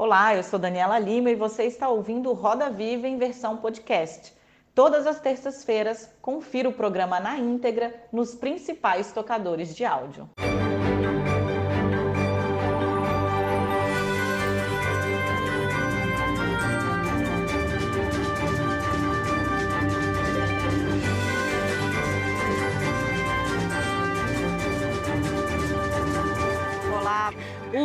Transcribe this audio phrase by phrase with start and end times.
[0.00, 4.32] Olá, eu sou Daniela Lima e você está ouvindo Roda Viva em versão podcast.
[4.72, 10.30] Todas as terças-feiras, confira o programa na íntegra nos principais tocadores de áudio.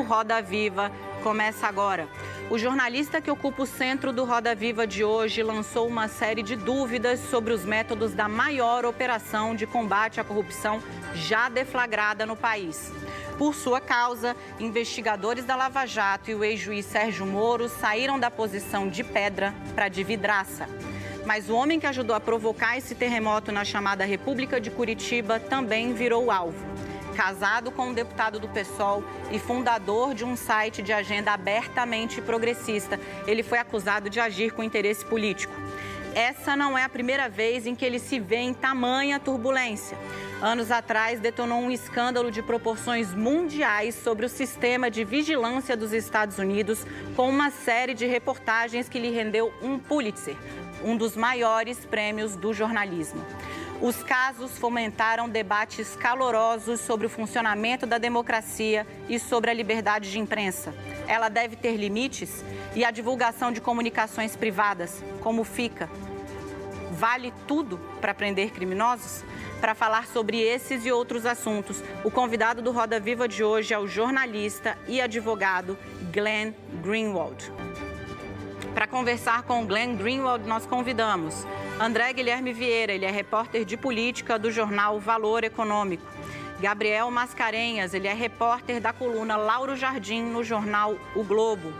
[0.04, 0.92] Roda Viva
[1.24, 2.08] começa agora.
[2.50, 6.56] O jornalista que ocupa o centro do Roda Viva de hoje lançou uma série de
[6.56, 10.82] dúvidas sobre os métodos da maior operação de combate à corrupção
[11.16, 12.92] já deflagrada no país.
[13.38, 18.88] Por sua causa, investigadores da Lava Jato e o ex-juiz Sérgio Moro saíram da posição
[18.88, 20.68] de pedra para de vidraça.
[21.26, 25.94] Mas o homem que ajudou a provocar esse terremoto na chamada República de Curitiba também
[25.94, 26.74] virou alvo
[27.14, 33.00] casado com um deputado do PSOL e fundador de um site de agenda abertamente progressista.
[33.26, 35.54] Ele foi acusado de agir com interesse político.
[36.16, 39.98] Essa não é a primeira vez em que ele se vê em tamanha turbulência.
[40.44, 46.38] Anos atrás, detonou um escândalo de proporções mundiais sobre o sistema de vigilância dos Estados
[46.38, 50.36] Unidos, com uma série de reportagens que lhe rendeu um Pulitzer,
[50.84, 53.26] um dos maiores prêmios do jornalismo.
[53.80, 60.20] Os casos fomentaram debates calorosos sobre o funcionamento da democracia e sobre a liberdade de
[60.20, 60.74] imprensa.
[61.08, 62.44] Ela deve ter limites
[62.76, 65.90] e a divulgação de comunicações privadas, como fica?
[66.92, 69.24] Vale tudo para prender criminosos?
[69.64, 73.80] Para falar sobre esses e outros assuntos, o convidado do Roda Viva de hoje é
[73.80, 75.78] o jornalista e advogado
[76.12, 76.52] Glenn
[76.84, 77.50] Greenwald.
[78.74, 81.48] Para conversar com Glenn Greenwald, nós convidamos
[81.80, 86.04] André Guilherme Vieira, ele é repórter de política do jornal Valor Econômico.
[86.64, 91.74] Gabriel Mascarenhas, ele é repórter da coluna Lauro Jardim no jornal O Globo.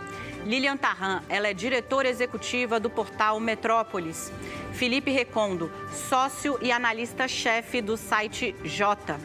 [0.44, 4.30] Lilian Tarran, ela é diretora executiva do portal Metrópolis.
[4.74, 9.18] Felipe Recondo, sócio e analista-chefe do site J.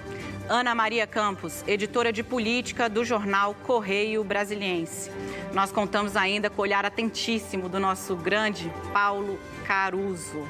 [0.47, 5.11] Ana Maria Campos, editora de política do jornal Correio Brasiliense.
[5.53, 10.47] Nós contamos ainda com o olhar atentíssimo do nosso grande Paulo Caruso.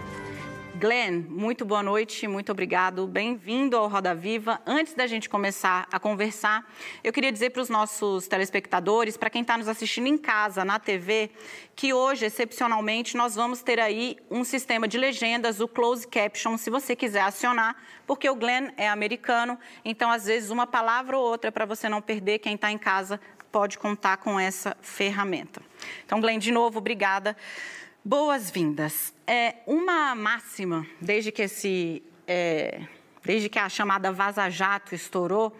[0.79, 3.05] Glenn, muito boa noite, muito obrigado.
[3.05, 4.61] Bem-vindo ao Roda Viva.
[4.65, 6.65] Antes da gente começar a conversar,
[7.03, 10.79] eu queria dizer para os nossos telespectadores, para quem está nos assistindo em casa, na
[10.79, 11.31] TV,
[11.75, 16.69] que hoje, excepcionalmente, nós vamos ter aí um sistema de legendas, o Close Caption, se
[16.69, 17.75] você quiser acionar,
[18.07, 22.01] porque o Glenn é americano, então, às vezes, uma palavra ou outra, para você não
[22.01, 23.19] perder, quem está em casa
[23.51, 25.61] pode contar com essa ferramenta.
[26.05, 27.35] Então, Glenn, de novo, obrigada.
[28.03, 29.13] Boas-vindas.
[29.27, 32.81] É uma máxima, desde que esse, é,
[33.23, 35.53] desde que a chamada Vaza Jato estourou,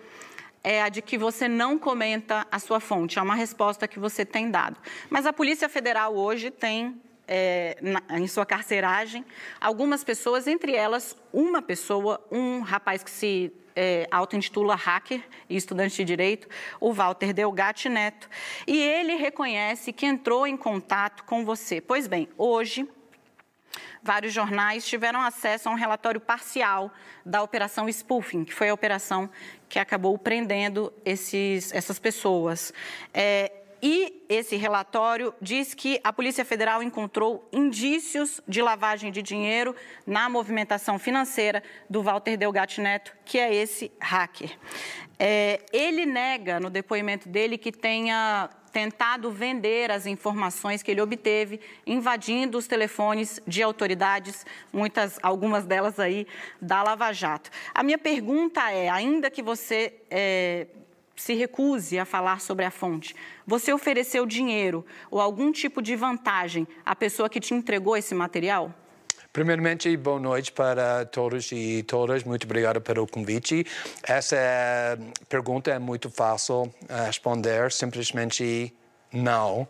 [0.64, 3.20] é a de que você não comenta a sua fonte.
[3.20, 4.78] É uma resposta que você tem dado.
[5.10, 7.00] Mas a Polícia Federal hoje tem
[7.30, 9.24] é, na, em sua carceragem
[9.62, 15.96] algumas pessoas, entre elas uma pessoa, um rapaz que se é, auto-intitula hacker e estudante
[15.98, 18.28] de direito, o Walter Delgatti Neto,
[18.66, 21.80] e ele reconhece que entrou em contato com você.
[21.80, 22.90] Pois bem, hoje
[24.02, 26.92] vários jornais tiveram acesso a um relatório parcial
[27.24, 29.30] da Operação Spoofing, que foi a operação
[29.68, 32.74] que acabou prendendo esses, essas pessoas.
[33.14, 33.52] É,
[33.82, 39.76] e esse relatório diz que a Polícia Federal encontrou indícios de lavagem de dinheiro
[40.06, 44.58] na movimentação financeira do Walter Delgatti Neto, que é esse hacker.
[45.18, 51.60] É, ele nega no depoimento dele que tenha tentado vender as informações que ele obteve,
[51.86, 56.28] invadindo os telefones de autoridades, muitas, algumas delas aí
[56.62, 57.50] da Lava Jato.
[57.74, 60.68] A minha pergunta é, ainda que você é,
[61.20, 63.16] se recuse a falar sobre a fonte.
[63.46, 68.74] Você ofereceu dinheiro ou algum tipo de vantagem à pessoa que te entregou esse material?
[69.32, 72.24] Primeiramente, boa noite para todos e todas.
[72.24, 73.66] Muito obrigado pelo convite.
[74.02, 74.38] Essa
[75.28, 77.72] pergunta é muito fácil eh, responder.
[77.72, 78.74] Simplesmente
[79.12, 79.68] não.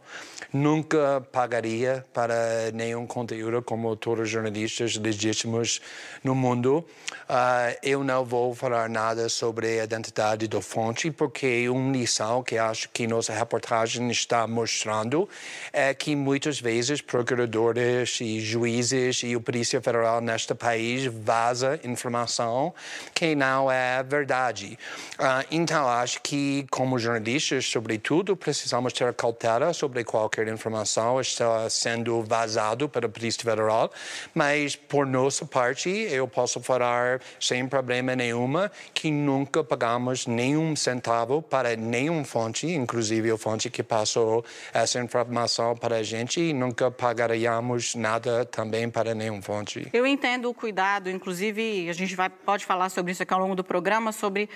[0.52, 5.80] Nunca pagaria para nenhum conteúdo como todos os jornalistas legítimos
[6.24, 6.84] no mundo.
[7.30, 12.58] Uh, eu não vou falar nada sobre a identidade da fonte, porque uma lição que
[12.58, 15.30] acho que nossa reportagem está mostrando
[15.72, 22.74] é que muitas vezes procuradores e juízes e a Polícia Federal neste país vaza informação
[23.14, 24.80] que não é verdade.
[25.20, 31.70] Uh, então, acho que como jornalistas, sobretudo, precisamos ter cautela cautela sobre qualquer informação está
[31.70, 33.91] sendo vazado pela Polícia Federal,
[34.34, 41.41] mas por nossa parte eu posso falar sem problema nenhuma que nunca pagamos nenhum centavo
[41.41, 44.43] para nenhum fonte, inclusive a fonte que passou
[44.73, 49.87] essa informação para a gente, e nunca pagaríamos nada também para nenhum fonte.
[49.93, 53.55] Eu entendo o cuidado, inclusive a gente vai, pode falar sobre isso aqui ao longo
[53.55, 54.49] do programa, sobre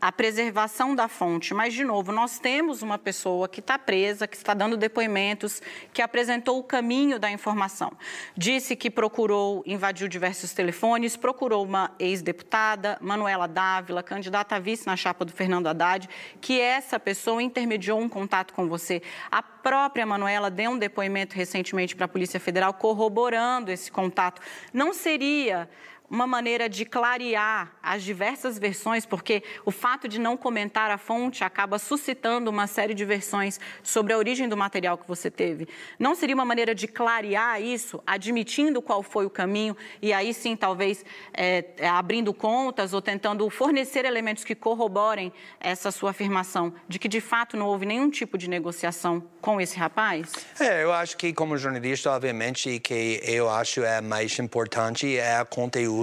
[0.00, 1.52] a preservação da fonte.
[1.52, 5.60] Mas, de novo, nós temos uma pessoa que está presa, que está dando depoimentos,
[5.92, 7.92] que apresentou o caminho da informação.
[8.36, 14.96] Disse que procurou, invadiu diversos telefones, procurou uma ex-deputada, Manuela Dávila, candidata a vice na
[14.96, 16.08] chapa do Fernando Haddad,
[16.40, 19.02] que essa pessoa intermediou um contato com você.
[19.30, 24.40] A própria Manuela deu um depoimento recentemente para a Polícia Federal corroborando esse contato.
[24.72, 25.68] Não seria
[26.10, 31.44] uma maneira de clarear as diversas versões, porque o fato de não comentar a fonte
[31.44, 35.68] acaba suscitando uma série de versões sobre a origem do material que você teve.
[35.98, 40.56] Não seria uma maneira de clarear isso, admitindo qual foi o caminho e aí sim,
[40.56, 46.98] talvez, é, é abrindo contas ou tentando fornecer elementos que corroborem essa sua afirmação de
[46.98, 50.32] que de fato não houve nenhum tipo de negociação com esse rapaz?
[50.58, 55.97] É, eu acho que como jornalista, obviamente, que eu acho é mais importante é conteúdo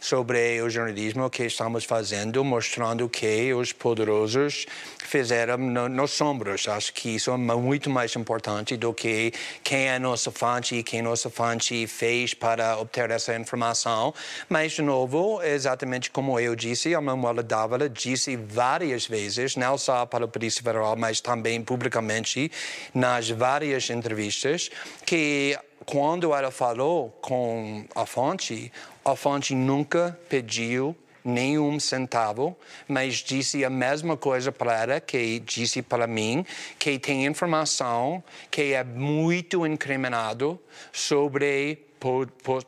[0.00, 4.66] sobre o jornalismo que estamos fazendo, mostrando que os poderosos
[4.98, 6.68] fizeram no, nos sombros.
[6.68, 9.32] Acho que isso é muito mais importante do que
[9.62, 14.14] quem é nossa fonte e quem nossa fonte fez para obter essa informação.
[14.48, 20.04] Mas, de novo, exatamente como eu disse, a Manuela Dávila disse várias vezes, não só
[20.06, 22.50] para a Polícia Federal, mas também publicamente,
[22.94, 24.70] nas várias entrevistas,
[25.04, 28.70] que quando ela falou com a fonte,
[29.10, 30.94] a fonte nunca pediu
[31.24, 32.56] nenhum centavo,
[32.86, 36.44] mas disse a mesma coisa para ela que disse para mim,
[36.78, 40.58] que tem informação que é muito incriminado
[40.92, 41.87] sobre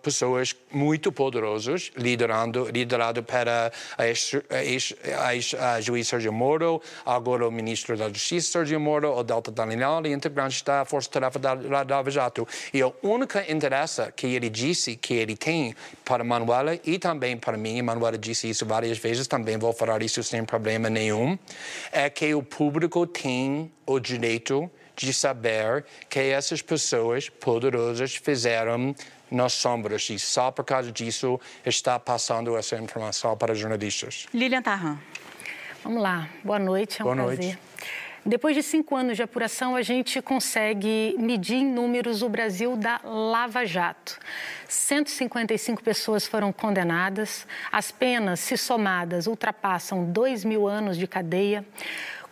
[0.02, 8.52] pessoas muito poderosas, liderando, liderado para a, juiz Sergio Moro, agora o ministro da Justiça
[8.52, 9.52] Sergio Moro, o Delta
[10.04, 12.46] e integrante da Força Tarefa da Lava Jato.
[12.72, 15.74] E a única interesse que ele disse que ele tem
[16.04, 20.22] para Manuela e também para mim, Manuela disse isso várias vezes, também vou falar isso
[20.22, 21.38] sem problema nenhum,
[21.92, 28.94] é que o público tem o direito de saber que essas pessoas poderosas fizeram
[29.30, 34.26] nas sombras e só por causa disso está passando essa informação para jornalistas.
[34.34, 34.98] Lilian Tarran.
[35.82, 36.28] Vamos lá.
[36.44, 37.44] Boa noite, é um Boa prazer.
[37.44, 37.58] noite.
[38.24, 43.00] Depois de cinco anos de apuração, a gente consegue medir em números o Brasil da
[43.02, 44.18] Lava Jato.
[44.68, 51.64] 155 pessoas foram condenadas, as penas, se somadas, ultrapassam 2 mil anos de cadeia.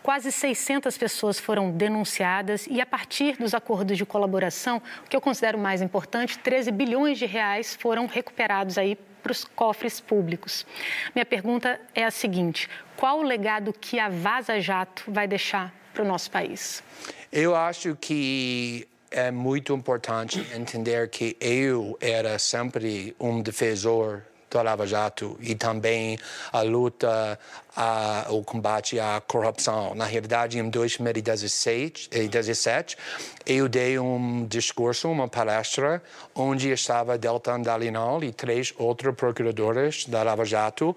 [0.09, 5.21] Quase 600 pessoas foram denunciadas e, a partir dos acordos de colaboração, o que eu
[5.21, 10.65] considero mais importante, 13 bilhões de reais foram recuperados aí para os cofres públicos.
[11.13, 12.67] Minha pergunta é a seguinte:
[12.97, 16.81] qual o legado que a Vaza Jato vai deixar para o nosso país?
[17.31, 24.87] Eu acho que é muito importante entender que eu era sempre um defensor do Lava
[24.87, 26.17] Jato e também
[26.51, 27.39] a luta,
[27.75, 29.95] a, o combate à corrupção.
[29.95, 32.97] Na realidade, em 2017,
[33.45, 36.01] eu dei um discurso, uma palestra,
[36.33, 40.95] onde estava Deltan Dallagnol e três outros procuradores da Lava Jato,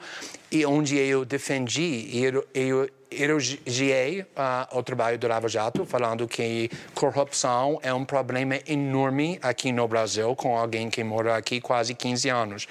[0.50, 2.88] e onde eu defendi, eu, eu
[3.20, 9.72] elogiei uh, o trabalho do Lava Jato, falando que corrupção é um problema enorme aqui
[9.72, 12.68] no Brasil, com alguém que mora aqui quase 15 anos.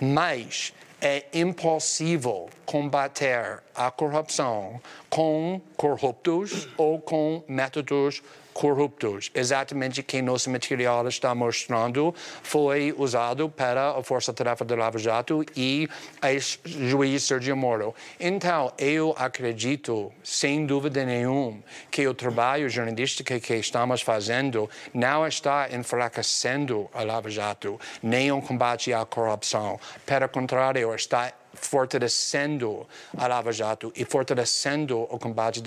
[0.00, 8.22] Mas é impossível combater a corrupção com corruptos ou com métodos
[8.54, 9.30] corruptos.
[9.34, 15.44] Exatamente que nosso material está mostrando foi usado para a Força Tarefa do Lava Jato
[15.56, 15.88] e
[16.22, 17.94] o juiz Sergio Moro.
[18.18, 21.58] Então, eu acredito, sem dúvida nenhuma,
[21.90, 28.40] que o trabalho jornalístico que estamos fazendo não está enfraquecendo a Lava Jato, nem o
[28.40, 29.78] combate à corrupção.
[30.06, 35.62] Pelo contrário, está fortalecendo a Lava Jato e fortalecendo o combate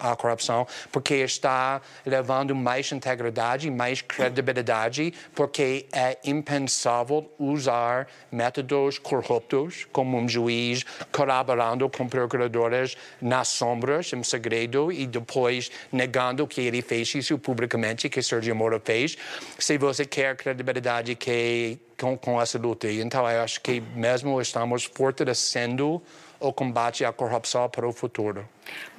[0.00, 9.86] à corrupção, porque está levando mais integridade, mais credibilidade, porque é impensável usar métodos corruptos,
[9.92, 16.82] como um juiz colaborando com procuradores nas sombras, em segredo, e depois negando que ele
[16.82, 19.16] fez isso publicamente, que Sergio Moro fez.
[19.58, 22.90] Se você quer credibilidade que com, com essa luta.
[22.90, 26.00] Então, eu acho que mesmo estamos fortalecendo
[26.40, 28.48] o combate à corrupção para o futuro.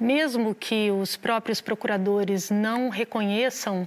[0.00, 3.86] Mesmo que os próprios procuradores não reconheçam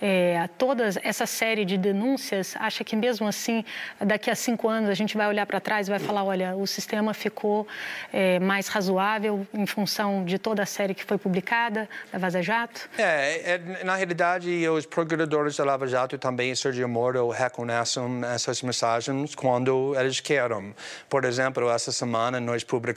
[0.00, 3.64] é, toda essa série de denúncias, acha que mesmo assim,
[4.00, 6.66] daqui a cinco anos, a gente vai olhar para trás e vai falar: olha, o
[6.68, 7.66] sistema ficou
[8.12, 12.88] é, mais razoável em função de toda a série que foi publicada da Vaza Jato?
[12.96, 19.34] É, é, na realidade, os procuradores da Lava Jato também, Sergio Moro, reconhecem essas mensagens
[19.34, 20.74] quando eles querem.
[21.08, 22.93] Por exemplo, essa semana nós publicamos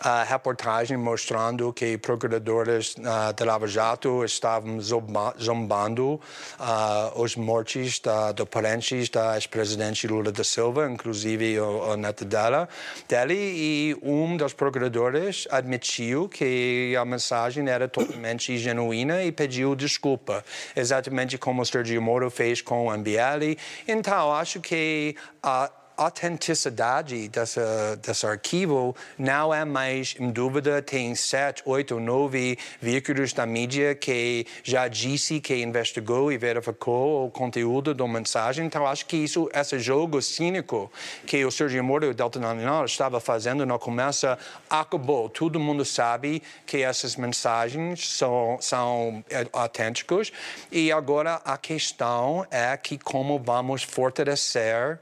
[0.00, 6.20] a reportagem mostrando que procuradores uh, da Lava Jato estavam zombando
[6.58, 12.24] uh, os mortes da, do parentes da ex-presidente Lula da Silva, inclusive o, o neto
[12.24, 12.68] dela,
[13.08, 20.44] dele, e um dos procuradores admitiu que a mensagem era totalmente genuína e pediu desculpa,
[20.76, 23.58] exatamente como o Sergio Moro fez com o MBL.
[23.88, 30.82] Então, acho que a uh, autenticidade dessa, desse arquivo não é mais em dúvida.
[30.82, 37.30] Tem sete, oito, nove veículos da mídia que já disse que investigou e verificou o
[37.30, 38.66] conteúdo da mensagem.
[38.66, 40.90] Então, acho que isso, esse jogo cínico
[41.26, 44.26] que o Sergio Moro e o Delta Nacional estava fazendo no começo
[44.68, 45.28] acabou.
[45.28, 50.32] Todo mundo sabe que essas mensagens são, são é, autênticas
[50.70, 54.98] e agora a questão é que como vamos fortalecer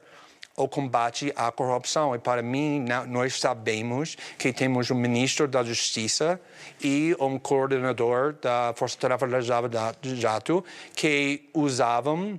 [0.56, 2.14] o combate à corrupção.
[2.14, 6.40] E para mim, nós sabemos que temos um ministro da Justiça
[6.82, 9.40] e um coordenador da Força Tarefa da
[10.02, 12.38] Jato que usavam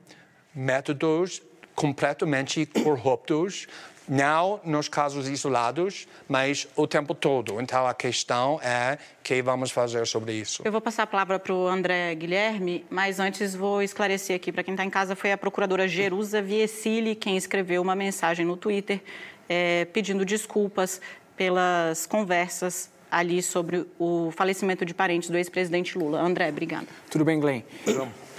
[0.54, 1.42] métodos
[1.76, 3.68] completamente corruptos
[4.08, 7.60] não nos casos isolados, mas o tempo todo.
[7.62, 10.62] Então a questão é o que vamos fazer sobre isso.
[10.66, 14.64] Eu vou passar a palavra para o André Guilherme, mas antes vou esclarecer aqui para
[14.64, 19.02] quem está em casa foi a procuradora Jerusa Viesili quem escreveu uma mensagem no Twitter
[19.48, 21.02] é, pedindo desculpas
[21.36, 26.20] pelas conversas ali sobre o falecimento de parentes do ex-presidente Lula.
[26.20, 26.88] André, obrigada.
[27.12, 27.62] Tudo bem, Glenn?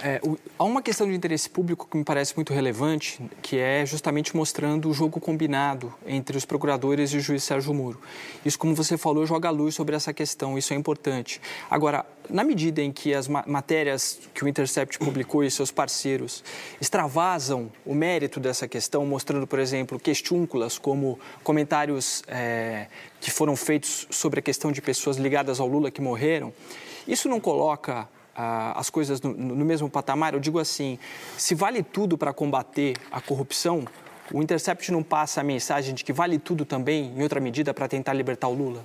[0.03, 3.85] É, o, há uma questão de interesse público que me parece muito relevante, que é
[3.85, 7.99] justamente mostrando o jogo combinado entre os procuradores e o juiz Sérgio Moro.
[8.45, 11.41] Isso, como você falou, joga luz sobre essa questão, isso é importante.
[11.69, 16.43] Agora, na medida em que as matérias que o Intercept publicou e seus parceiros
[16.81, 22.87] extravasam o mérito dessa questão, mostrando, por exemplo, questúnculas como comentários é,
[23.21, 26.51] que foram feitos sobre a questão de pessoas ligadas ao Lula que morreram,
[27.07, 30.33] isso não coloca as coisas no, no mesmo patamar?
[30.33, 30.99] Eu digo assim,
[31.37, 33.85] se vale tudo para combater a corrupção,
[34.33, 37.87] o Intercept não passa a mensagem de que vale tudo também, em outra medida, para
[37.87, 38.83] tentar libertar o Lula?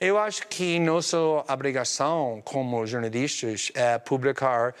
[0.00, 1.16] Eu acho que nossa
[1.48, 4.74] obrigação como jornalistas é publicar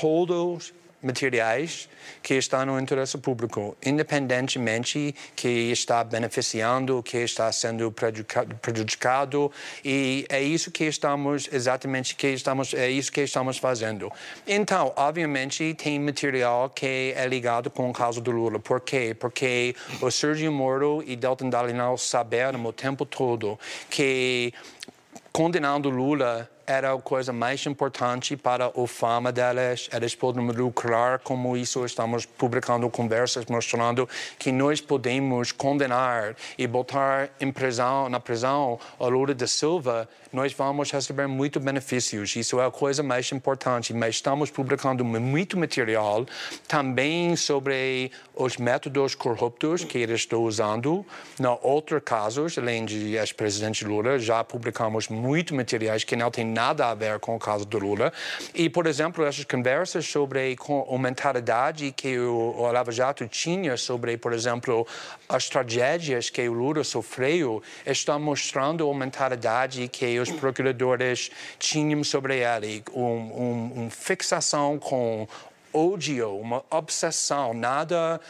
[0.00, 0.72] todos
[1.02, 1.88] materiais
[2.22, 7.92] que estão no interesse público, independentemente que está beneficiando, que está sendo
[8.60, 9.50] prejudicado,
[9.84, 14.12] e é isso que estamos exatamente que estamos é isso que estamos fazendo.
[14.46, 18.58] Então, obviamente, tem material que é ligado com o caso do Lula.
[18.58, 19.16] Por quê?
[19.18, 24.52] Porque o Sergio Moro e Deltan Dallagnol saberam o tempo todo que
[25.32, 29.88] condenando Lula era a coisa mais importante para a fama delas.
[29.92, 31.84] Eles podem lucrar como isso.
[31.84, 34.08] Estamos publicando conversas mostrando
[34.38, 40.52] que nós podemos condenar e botar em prisão, na prisão a Lula da Silva nós
[40.52, 42.36] vamos receber muitos benefícios.
[42.36, 43.92] Isso é a coisa mais importante.
[43.92, 46.24] Mas estamos publicando muito material
[46.68, 51.04] também sobre os métodos corruptos que eles estão usando.
[51.38, 56.59] Em outros casos, além de ex-presidente Lula, já publicamos muitos materiais que não têm nada
[56.60, 58.12] a ver com o caso do Lula.
[58.54, 60.56] E, por exemplo, essas conversas sobre
[60.88, 64.86] a mentalidade que o, o Lava Jato tinha sobre, por exemplo,
[65.28, 72.38] as tragédias que o Lula sofreu, estão mostrando a mentalidade que os procuradores tinham sobre
[72.38, 75.26] ele, uma um, um fixação com
[75.72, 78.20] ódio, uma obsessão, nada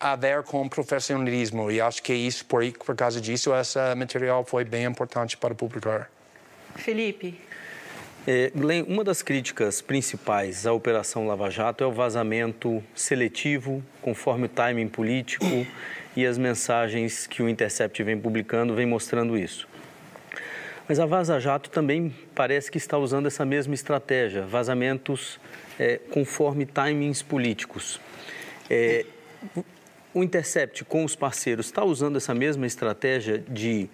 [0.00, 1.70] a ver com profissionalismo.
[1.70, 6.10] E acho que isso, por, por causa disso, esse material foi bem importante para publicar.
[6.76, 7.38] Felipe.
[8.26, 14.46] É, Glenn, uma das críticas principais à Operação Lava Jato é o vazamento seletivo, conforme
[14.46, 15.66] o timing político
[16.16, 19.68] e as mensagens que o Intercept vem publicando vem mostrando isso.
[20.88, 25.40] Mas a Vaza Jato também parece que está usando essa mesma estratégia, vazamentos
[25.78, 28.00] é, conforme timings políticos.
[28.68, 29.04] É,
[30.12, 33.88] o Intercept, com os parceiros, está usando essa mesma estratégia de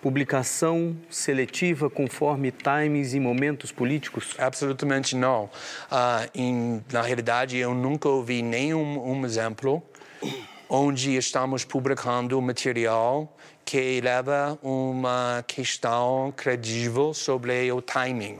[0.00, 4.34] publicação seletiva conforme timings e momentos políticos?
[4.38, 5.44] Absolutamente não.
[5.44, 9.82] Uh, em, na realidade, eu nunca ouvi nenhum um exemplo
[10.68, 18.38] onde estamos publicando material que leva uma questão credível sobre o timing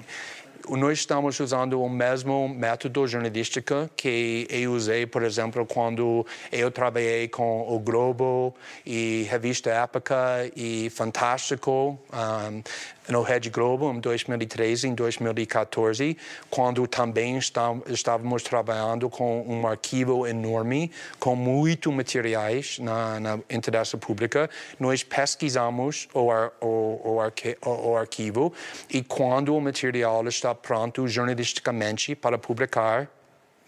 [0.76, 7.28] nós estamos usando o mesmo método jornalístico que eu usei, por exemplo, quando eu trabalhei
[7.28, 10.16] com o Globo e Revista Época
[10.54, 11.98] e Fantástico.
[12.12, 12.62] Um,
[13.08, 16.16] no Rede Globo em 2013 e 2014,
[16.50, 24.48] quando também estávamos trabalhando com um arquivo enorme, com muito materiais na, na interesse pública.
[24.78, 28.52] Nós pesquisamos o, ar, o, o, arqui, o, o arquivo
[28.90, 33.10] e quando o material está pronto jornalisticamente para publicar,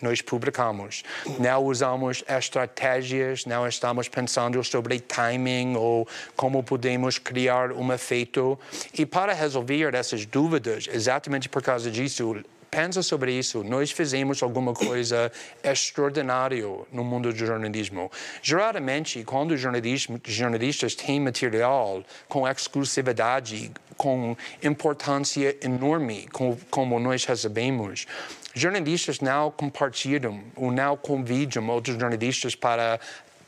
[0.00, 1.02] nós publicamos.
[1.38, 8.58] Não usamos estratégias, não estamos pensando sobre timing ou como podemos criar um efeito.
[8.96, 13.64] E para resolver essas dúvidas, exatamente por causa disso, pensa sobre isso.
[13.64, 15.30] Nós fizemos alguma coisa
[15.62, 18.10] extraordinária no mundo do jornalismo.
[18.42, 26.28] Geralmente, quando jornalistas têm material com exclusividade, com importância enorme,
[26.70, 28.06] como nós recebemos,
[28.54, 32.98] jornalistas não compartilham ou não convidam outros jornalistas para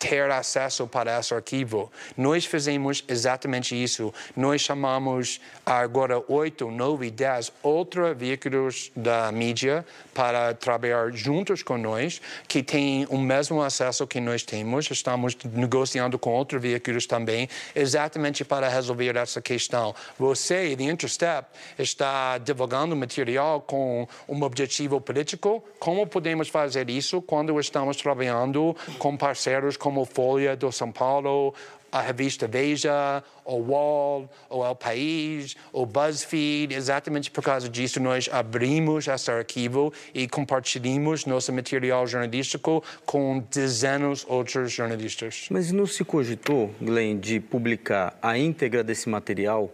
[0.02, 1.90] ter acesso para esse arquivo.
[2.16, 4.12] Nós fizemos exatamente isso.
[4.37, 12.21] Nós chamamos agora oito, nove, dez outros veículos da mídia para trabalhar juntos com nós,
[12.49, 14.90] que têm o mesmo acesso que nós temos.
[14.90, 19.94] Estamos negociando com outros veículos também, exatamente para resolver essa questão.
[20.18, 21.47] Você, The Interstep,
[21.78, 25.62] está divulgando material com um objetivo político.
[25.78, 31.54] Como podemos fazer isso quando estamos trabalhando com parceiros como como Folha do São Paulo,
[31.92, 36.75] a revista Veja, o Wall, o El País, o BuzzFeed.
[36.75, 44.20] Exatamente por causa disso, nós abrimos esse arquivo e compartilhamos nosso material jornalístico com dezenas
[44.20, 45.49] de outros jornalistas.
[45.50, 49.70] Mas não se cogitou, Glenn, de publicar a íntegra desse material,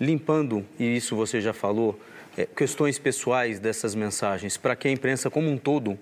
[0.00, 1.98] limpando, e isso você já falou,
[2.38, 5.98] é, questões pessoais dessas mensagens, para que a imprensa como um todo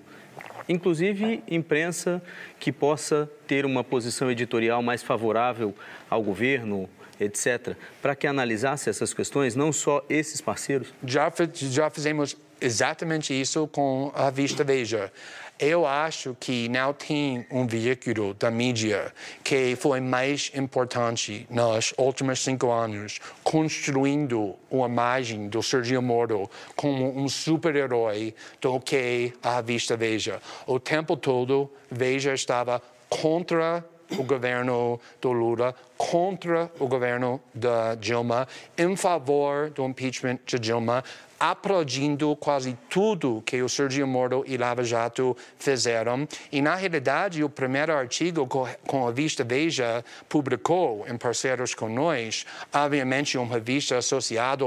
[0.67, 2.21] inclusive imprensa
[2.59, 5.73] que possa ter uma posição editorial mais favorável
[6.09, 10.93] ao governo, etc., para que analisasse essas questões, não só esses parceiros?
[11.05, 15.11] Já, já fizemos exatamente isso com a Vista Veja.
[15.57, 22.43] Eu acho que não tem um veículo da mídia que foi mais importante nos últimos
[22.43, 29.95] cinco anos, construindo uma imagem do Sergio Moro como um super-herói do que a revista
[29.95, 30.41] Veja.
[30.67, 38.47] O tempo todo, Veja estava contra o governo do Lula, contra o governo da Dilma,
[38.77, 41.03] em favor do impeachment de Dilma,
[41.39, 46.27] aplaudindo quase tudo que o Sergio Moro e Lava Jato fizeram.
[46.51, 52.45] E, na realidade, o primeiro artigo com a revista Veja publicou, em parceiros com nós,
[52.73, 54.65] obviamente uma revista associada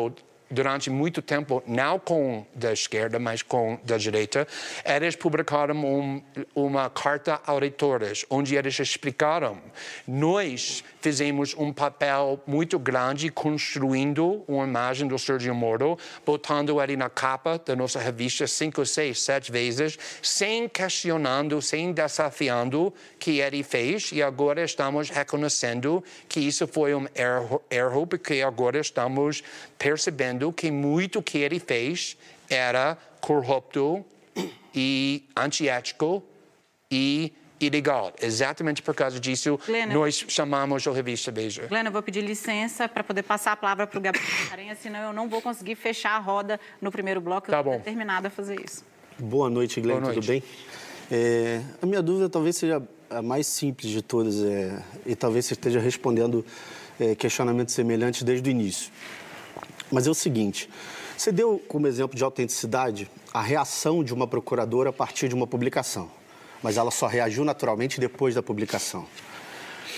[0.51, 4.47] durante muito tempo, não com da esquerda, mas com da direita,
[4.85, 6.23] eles publicaram um,
[6.55, 9.59] uma carta a leitores, onde eles explicaram.
[10.07, 17.09] Nós fizemos um papel muito grande construindo uma imagem do Sergio Moro, botando ele na
[17.09, 24.11] capa da nossa revista cinco, seis, sete vezes, sem questionando, sem desafiando que ele fez,
[24.13, 29.43] e agora estamos reconhecendo que isso foi um erro, erro porque agora estamos
[29.79, 32.17] percebendo que muito que ele fez
[32.51, 34.05] era corrupto
[34.75, 36.23] e antiético
[36.91, 38.13] e ilegal.
[38.21, 39.59] Exatamente por causa disso,
[39.93, 41.67] nós chamamos a revista Beija.
[41.67, 45.01] Glena, eu vou pedir licença para poder passar a palavra para o Gabriel Aranha, senão
[45.01, 47.51] eu não vou conseguir fechar a roda no primeiro bloco.
[47.51, 48.85] Tá eu estou determinada a fazer isso.
[49.19, 50.43] Boa noite, Glena, tudo bem?
[51.11, 55.55] É, a minha dúvida talvez seja a mais simples de todas é, e talvez você
[55.55, 56.45] esteja respondendo
[57.01, 58.93] é, questionamentos semelhantes desde o início.
[59.91, 60.69] Mas é o seguinte:
[61.17, 65.47] você deu como exemplo de autenticidade a reação de uma procuradora a partir de uma
[65.47, 66.11] publicação,
[66.63, 69.07] mas ela só reagiu naturalmente depois da publicação.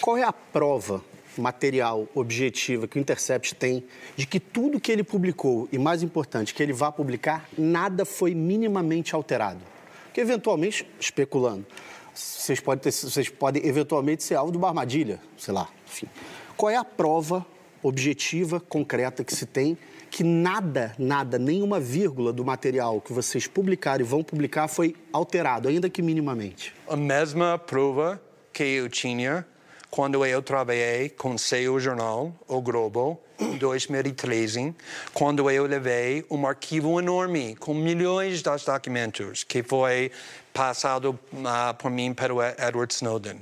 [0.01, 1.03] Qual é a prova
[1.37, 3.85] material, objetiva que o Intercept tem
[4.17, 8.35] de que tudo que ele publicou, e mais importante, que ele vá publicar, nada foi
[8.35, 9.61] minimamente alterado?
[10.07, 11.67] Porque, eventualmente, especulando,
[12.15, 16.09] vocês podem, ter, vocês podem eventualmente ser alvo de uma armadilha, sei lá, enfim.
[16.57, 17.47] Qual é a prova
[17.83, 19.77] objetiva, concreta que se tem,
[20.11, 25.69] que nada, nada, nenhuma vírgula do material que vocês publicaram e vão publicar foi alterado,
[25.69, 26.75] ainda que minimamente.
[26.89, 28.21] A mesma prova
[28.53, 29.47] que eu tinha
[29.91, 34.75] quando eu trabalhei com seu jornal, O Globo, em 2013,
[35.13, 40.13] quando eu levei um arquivo enorme com milhões de documentos que foi
[40.53, 43.41] passado uh, por mim pelo Edward Snowden.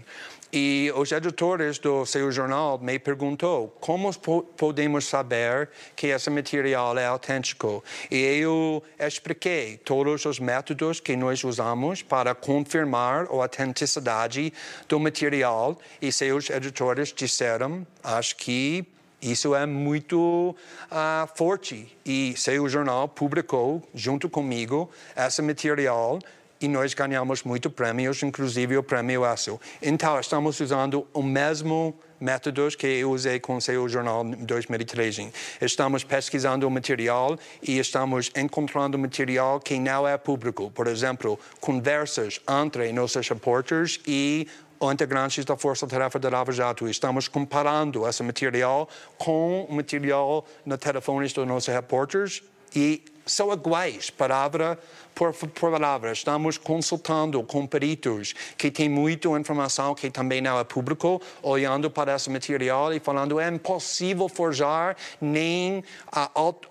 [0.52, 4.10] E os editores do seu jornal me perguntou como
[4.56, 7.84] podemos saber que esse material é autêntico.
[8.10, 14.52] E eu expliquei todos os métodos que nós usamos para confirmar a autenticidade
[14.88, 18.86] do material e seus editores disseram, acho que
[19.20, 20.54] isso é muito
[20.92, 26.20] uh, forte e seu jornal publicou junto comigo esse material
[26.60, 29.60] e nós ganhamos muitos prêmios, inclusive o prêmio ESSO.
[29.80, 35.32] Então, estamos usando o mesmo métodos que eu usei com o seu jornal em 2013.
[35.60, 40.70] Estamos pesquisando o material e estamos encontrando material que não é público.
[40.70, 44.46] Por exemplo, conversas entre nossos repórteres e
[44.80, 46.88] integrantes da Força Tarefa da Lava Jato.
[46.88, 52.42] Estamos comparando esse material com o material nos telefones dos nossos repórteres
[52.74, 54.78] e são iguais, palavra
[55.18, 56.12] por, por palavra.
[56.12, 62.14] Estamos consultando com peritos que têm muita informação que também não é público, olhando para
[62.14, 65.82] esse material e falando é impossível forjar nem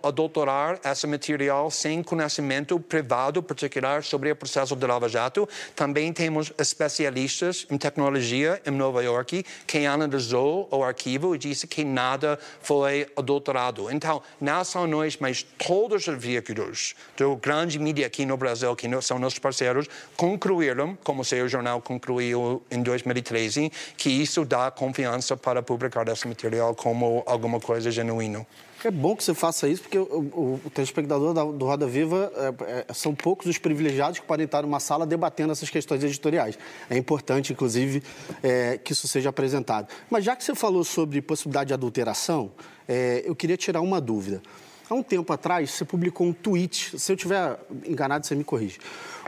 [0.02, 5.48] adulterar esse material sem conhecimento privado particular sobre o processo de Lava Jato.
[5.76, 11.84] Também temos especialistas em tecnologia em Nova York que analisou o arquivo e disse que
[11.84, 13.92] nada foi adulterado.
[13.92, 18.88] Então, não são nós, mas todos os veículos do grande mídia aqui no Brasil, que
[19.02, 25.62] são nossos parceiros, concluíram, como seu jornal concluiu em 2013, que isso dá confiança para
[25.62, 28.45] publicar esse material como alguma coisa genuína.
[28.86, 32.32] É bom que você faça isso, porque o, o, o telespectador da, do Roda Viva
[32.36, 36.58] é, é, são poucos os privilegiados que podem estar numa sala debatendo essas questões editoriais.
[36.89, 38.04] É importante, inclusive,
[38.43, 39.88] é, que isso seja apresentado.
[40.10, 42.52] Mas já que você falou sobre possibilidade de adulteração,
[42.88, 44.41] é, eu queria tirar uma dúvida.
[44.89, 48.80] Há um tempo atrás, você publicou um tweet, se eu estiver enganado, você me corrige,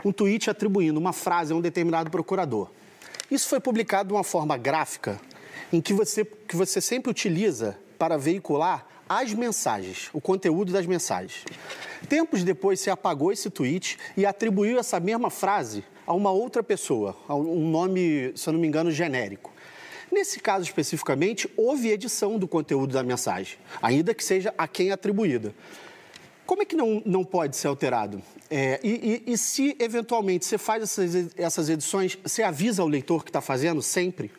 [0.02, 2.70] um tweet atribuindo uma frase a um determinado procurador.
[3.30, 5.20] Isso foi publicado de uma forma gráfica,
[5.70, 11.44] em que você, que você sempre utiliza para veicular as mensagens, o conteúdo das mensagens.
[12.08, 17.14] Tempos depois, você apagou esse tweet e atribuiu essa mesma frase a uma outra pessoa,
[17.28, 19.52] a um nome, se eu não me engano, genérico.
[20.10, 25.54] Nesse caso especificamente, houve edição do conteúdo da mensagem, ainda que seja a quem atribuída.
[26.44, 28.20] Como é que não, não pode ser alterado?
[28.50, 33.22] É, e, e, e, se eventualmente você faz essas, essas edições, você avisa o leitor
[33.22, 34.32] que está fazendo sempre?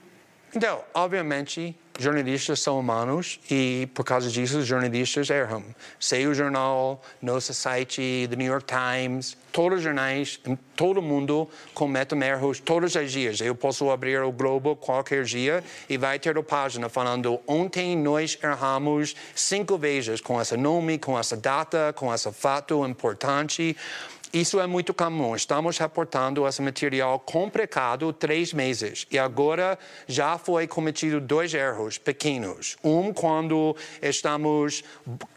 [0.53, 5.63] Então, obviamente, jornalistas são humanos e, por causa disso, os jornalistas erram.
[5.99, 10.39] Sei o jornal, nosso site, The New York Times, todos os jornais,
[10.75, 13.41] todo mundo comete erros todos os dias.
[13.41, 18.38] Eu posso abrir o Globo qualquer dia e vai ter a página falando ontem nós
[18.41, 23.75] erramos cinco vezes com esse nome, com essa data, com esse fato importante.
[24.34, 25.36] Isso é muito comum.
[25.36, 32.78] Estamos reportando esse material complicado três meses e agora já foi cometido dois erros pequenos.
[32.82, 34.86] Um, quando estamos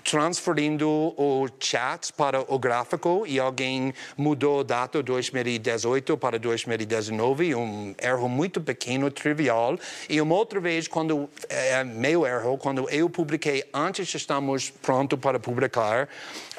[0.04, 7.96] transferindo o chat para o gráfico e alguém mudou a data 2018 para 2019, um
[8.00, 9.76] erro muito pequeno, trivial.
[10.08, 15.40] E uma outra vez, quando é meu erro, quando eu publiquei antes estamos pronto para
[15.40, 16.08] publicar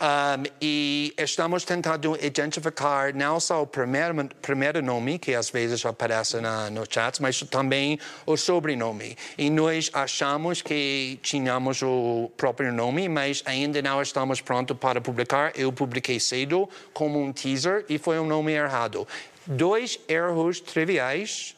[0.01, 6.39] um, e estamos tentando identificar não só o primeiro, primeiro nome, que às vezes aparece
[6.39, 9.17] na, no chat, mas também o sobrenome.
[9.37, 15.51] E nós achamos que tínhamos o próprio nome, mas ainda não estamos prontos para publicar.
[15.55, 19.07] Eu publiquei cedo como um teaser e foi um nome errado.
[19.47, 21.55] Dois erros triviais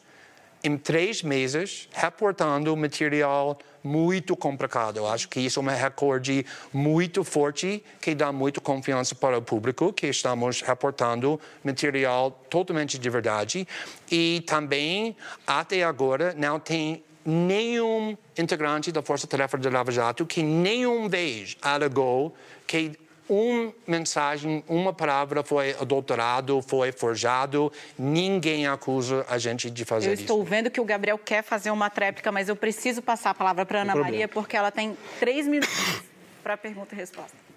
[0.62, 5.06] em três meses, reportando material muito complicado.
[5.06, 9.92] Acho que isso é um recorde muito forte que dá muita confiança para o público
[9.92, 13.66] que estamos reportando material totalmente de verdade
[14.10, 15.16] e também
[15.46, 21.56] até agora não tem nenhum integrante da Força Tarefa de Lava Jato que nenhum vez
[21.62, 22.34] alegou
[22.66, 30.12] que uma mensagem, uma palavra foi adulterado, foi forjado, ninguém acusa a gente de fazer
[30.12, 30.22] isso.
[30.22, 33.34] Eu estou vendo que o Gabriel quer fazer uma tréplica, mas eu preciso passar a
[33.34, 36.02] palavra para Ana Maria, porque ela tem três minutos
[36.42, 37.47] para pergunta e resposta.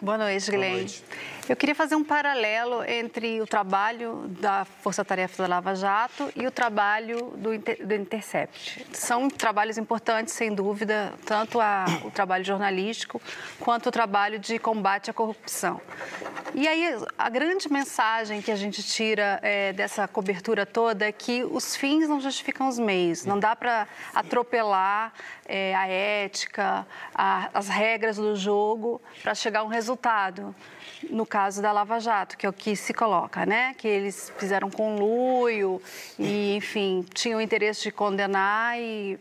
[0.00, 0.86] Boa noite, Glenn.
[1.48, 6.46] Eu queria fazer um paralelo entre o trabalho da Força Tarefa da Lava Jato e
[6.46, 8.86] o trabalho do, Inter, do Intercept.
[8.92, 13.20] São trabalhos importantes, sem dúvida, tanto a, o trabalho jornalístico
[13.60, 15.80] quanto o trabalho de combate à corrupção.
[16.54, 21.44] E aí, a grande mensagem que a gente tira é, dessa cobertura toda é que
[21.44, 23.24] os fins não justificam os meios.
[23.24, 25.12] Não dá para atropelar
[25.46, 30.54] é, a ética, a, as regras do jogo para chegar a um resultado
[31.10, 33.74] no caso da Lava Jato, que é o que se coloca, né?
[33.74, 35.82] Que eles fizeram conluio
[36.18, 39.18] e, enfim, tinham interesse de condenar e,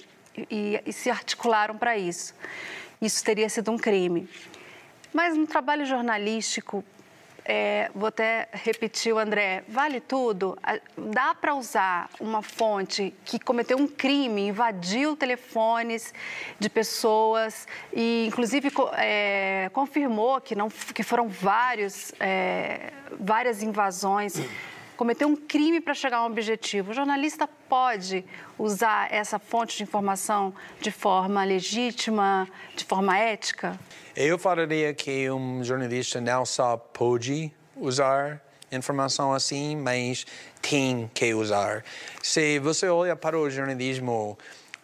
[0.50, 2.34] e, e se articularam para isso.
[3.02, 4.30] Isso teria sido um crime.
[5.14, 6.84] Mas no trabalho jornalístico,
[7.46, 10.58] é, vou até repetir o André, vale tudo?
[10.98, 16.14] Dá para usar uma fonte que cometeu um crime, invadiu telefones
[16.60, 24.40] de pessoas e, inclusive, é, confirmou que, não, que foram vários, é, várias invasões
[24.96, 26.92] cometeu um crime para chegar a um objetivo.
[26.92, 28.24] O jornalista pode
[28.58, 33.80] usar essa fonte de informação de forma legítima, de forma ética?
[34.16, 40.26] Eu falaria que um jornalista não só pode usar informação assim, mas
[40.62, 41.84] tem que usar.
[42.22, 44.38] Se você olha para o jornalismo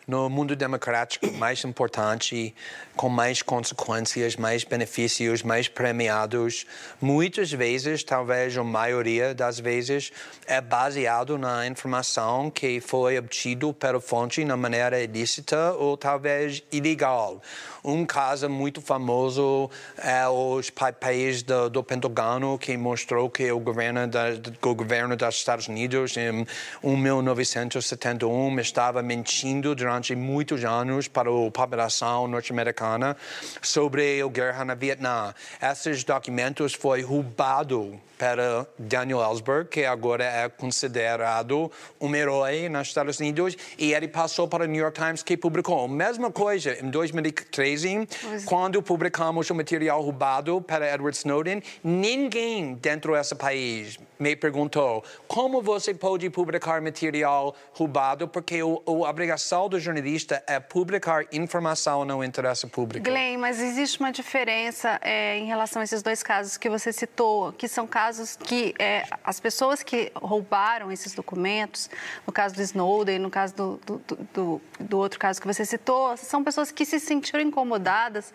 [0.10, 2.56] no mundo democrático mais importante,
[2.96, 6.66] com mais consequências, mais benefícios, mais premiados,
[7.00, 10.12] muitas vezes, talvez a maioria das vezes,
[10.48, 17.40] é baseado na informação que foi obtido pela fonte na maneira ilícita ou talvez ilegal.
[17.84, 24.08] Um caso muito famoso é os papéis do, do Pentágono que mostrou que o governo,
[24.08, 24.30] da,
[24.64, 26.48] o governo dos Estados Unidos em
[26.84, 33.16] 1971 estava mentindo durante muitos anos para a população norte-americana
[33.62, 35.34] sobre a guerra na Vietnã.
[35.62, 43.18] Esses documentos foram roubados para Daniel Ellsberg, que agora é considerado um herói nos Estados
[43.18, 46.90] Unidos, e ele passou para o New York Times, que publicou a mesma coisa em
[46.90, 48.08] 2013,
[48.46, 51.64] quando publicamos o material roubado para Edward Snowden.
[51.82, 59.10] Ninguém dentro desse país me perguntou como você pode publicar material roubado, porque o, a
[59.10, 63.04] obrigação do jornalista é publicar informação no interesse público.
[63.04, 67.52] Glenn, mas existe uma diferença é, em relação a esses dois casos que você citou,
[67.54, 71.90] que são casos que é, as pessoas que roubaram esses documentos,
[72.26, 74.02] no caso do Snowden, no caso do, do,
[74.34, 78.32] do, do outro caso que você citou, são pessoas que se sentiram incomodadas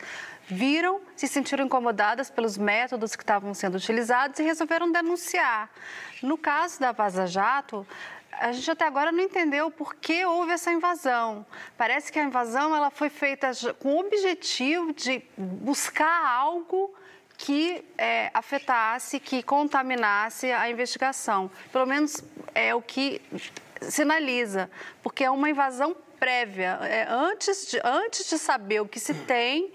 [0.47, 5.71] viram, se sentiram incomodadas pelos métodos que estavam sendo utilizados e resolveram denunciar.
[6.23, 7.87] No caso da Vaza Jato,
[8.41, 11.47] a gente até agora não entendeu por que houve essa invasão.
[11.77, 16.95] Parece que a invasão ela foi feita com o objetivo de buscar algo
[17.37, 21.51] que é, afetasse, que contaminasse a investigação.
[21.73, 22.23] Pelo menos
[22.55, 23.21] é o que
[23.81, 24.71] sinaliza,
[25.03, 26.79] porque é uma invasão prévia.
[26.83, 29.73] É, antes, de, antes de saber o que se tem,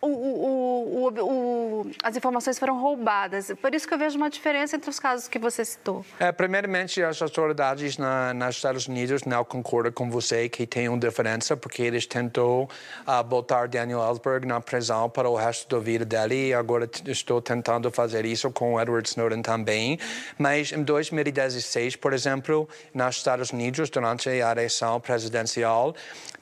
[0.00, 3.52] o, o, o, as informações foram roubadas.
[3.60, 6.04] Por isso que eu vejo uma diferença entre os casos que você citou.
[6.18, 10.98] É, primeiramente, as autoridades na, nos Estados Unidos não concordam com você que tem uma
[10.98, 12.68] diferença, porque eles tentou
[13.06, 17.40] uh, botar Daniel Ellsberg na prisão para o resto da vida dele e agora estou
[17.40, 19.98] tentando fazer isso com Edward Snowden também.
[20.38, 25.94] Mas em 2016, por exemplo, nos Estados Unidos, durante a eleição presidencial,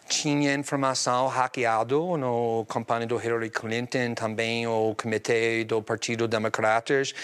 [0.09, 7.15] tinha informação hackeado no campanha do Hillary Clinton, também o comitê do Partido Democratas.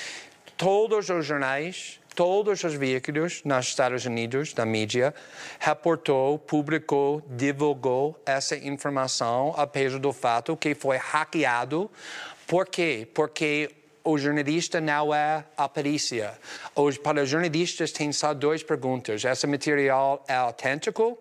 [0.56, 5.14] Todos os jornais, todos os veículos nos Estados Unidos, da mídia,
[5.58, 11.90] reportou, publicou, divulgou essa informação, apesar do fato que foi hackeado.
[12.46, 13.06] Por quê?
[13.14, 13.70] Porque
[14.02, 16.32] o jornalista não é a perícia.
[16.74, 19.24] Os, para os jornalistas, tem só duas perguntas.
[19.24, 21.18] Esse material é autêntico?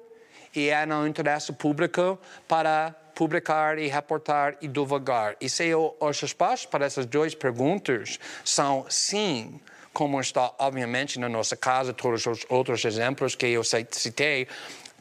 [0.56, 5.36] E é no interesse público para publicar e reportar e divulgar.
[5.42, 9.60] E se os respostas para essas duas perguntas são sim,
[9.92, 14.48] como está obviamente na nossa casa, todos os outros exemplos que eu citei,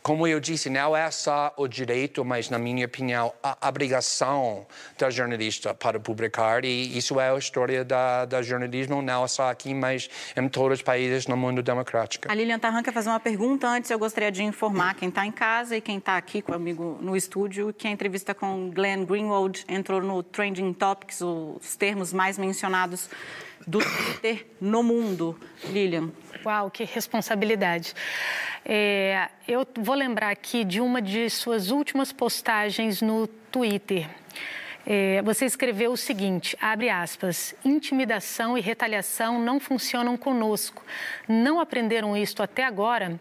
[0.09, 4.66] como eu disse, não é só o direito, mas, na minha opinião, a obrigação
[4.97, 6.64] da jornalista para publicar.
[6.64, 10.83] E isso é a história da, da jornalismo, não só aqui, mas em todos os
[10.83, 12.27] países no mundo democrático.
[12.27, 13.68] A Lilian Tarran quer fazer uma pergunta.
[13.68, 17.14] Antes, eu gostaria de informar quem está em casa e quem está aqui comigo no
[17.14, 23.11] estúdio que a entrevista com Glenn Greenwald entrou no Trending Topics, os termos mais mencionados
[23.69, 25.39] do Twitter no mundo.
[25.67, 26.11] Lilian.
[26.45, 27.95] Uau, que responsabilidade.
[28.65, 34.09] É, eu vou lembrar aqui de uma de suas últimas postagens no Twitter.
[34.87, 40.83] É, você escreveu o seguinte, abre aspas, intimidação e retaliação não funcionam conosco.
[41.29, 43.21] Não aprenderam isto até agora?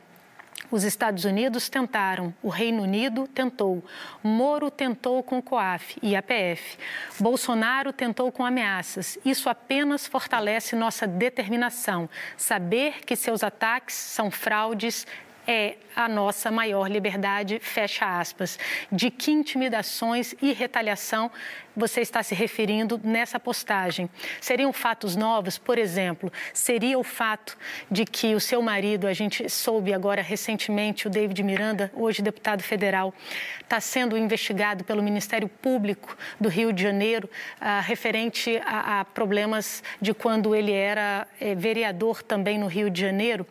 [0.70, 3.82] Os Estados Unidos tentaram, o Reino Unido tentou,
[4.22, 6.78] Moro tentou com o COAF e a PF,
[7.20, 9.18] Bolsonaro tentou com ameaças.
[9.24, 15.08] Isso apenas fortalece nossa determinação, saber que seus ataques são fraudes
[15.48, 18.60] é a nossa maior liberdade, fecha aspas.
[18.92, 21.32] De que intimidações e retaliação
[21.78, 24.10] você está se referindo nessa postagem.
[24.42, 25.60] Seriam fatos novos?
[25.60, 27.56] Por exemplo, seria o fato
[27.90, 32.64] de que o seu marido, a gente soube agora recentemente, o David Miranda, hoje deputado
[32.64, 33.14] federal,
[33.62, 37.30] está sendo investigado pelo Ministério Público do Rio de Janeiro,
[37.62, 43.00] ah, referente a, a, problemas de quando ele era eh, vereador também no Rio de
[43.00, 43.46] Janeiro.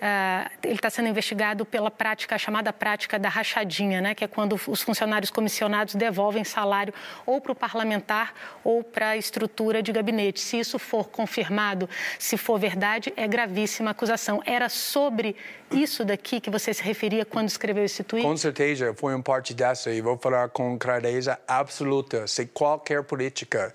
[0.00, 4.58] Ah, ele está sendo investigado pela prática, chamada prática da rachadinha, né, que é quando
[4.66, 6.94] os funcionários comissionados devolvem salário
[7.26, 10.40] ou para o parlamentar ou para a estrutura de gabinete.
[10.40, 14.40] Se isso for confirmado, se for verdade, é gravíssima acusação.
[14.46, 15.34] Era sobre
[15.70, 18.24] isso daqui que você se referia quando escreveu esse tweet?
[18.24, 22.26] Com certeza, foi uma parte dessa e vou falar com clareza absoluta.
[22.28, 23.74] Se qualquer política,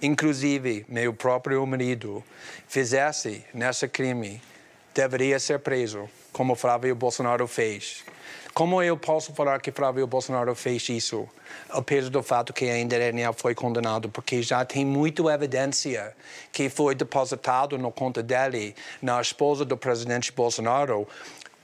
[0.00, 2.22] inclusive meu próprio marido,
[2.68, 4.40] fizesse nesse crime,
[4.94, 8.04] deveria ser preso, como Flávio Bolsonaro fez.
[8.54, 11.26] Como eu posso falar que Flávio Bolsonaro fez isso,
[11.70, 16.14] apesar do fato que ainda ele não foi condenado, porque já tem muita evidência
[16.52, 21.08] que foi depositado na conta dele, na esposa do presidente Bolsonaro,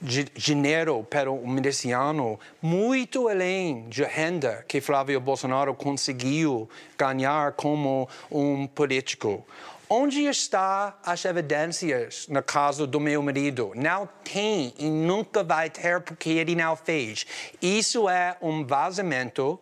[0.01, 8.65] dinheiro para um miliciano muito além de renda que Flávio Bolsonaro conseguiu ganhar como um
[8.65, 9.45] político.
[9.91, 13.71] Onde estão as evidências no caso do meu marido?
[13.75, 17.25] Não tem e nunca vai ter porque ele não fez.
[17.59, 19.59] Isso é um vazamento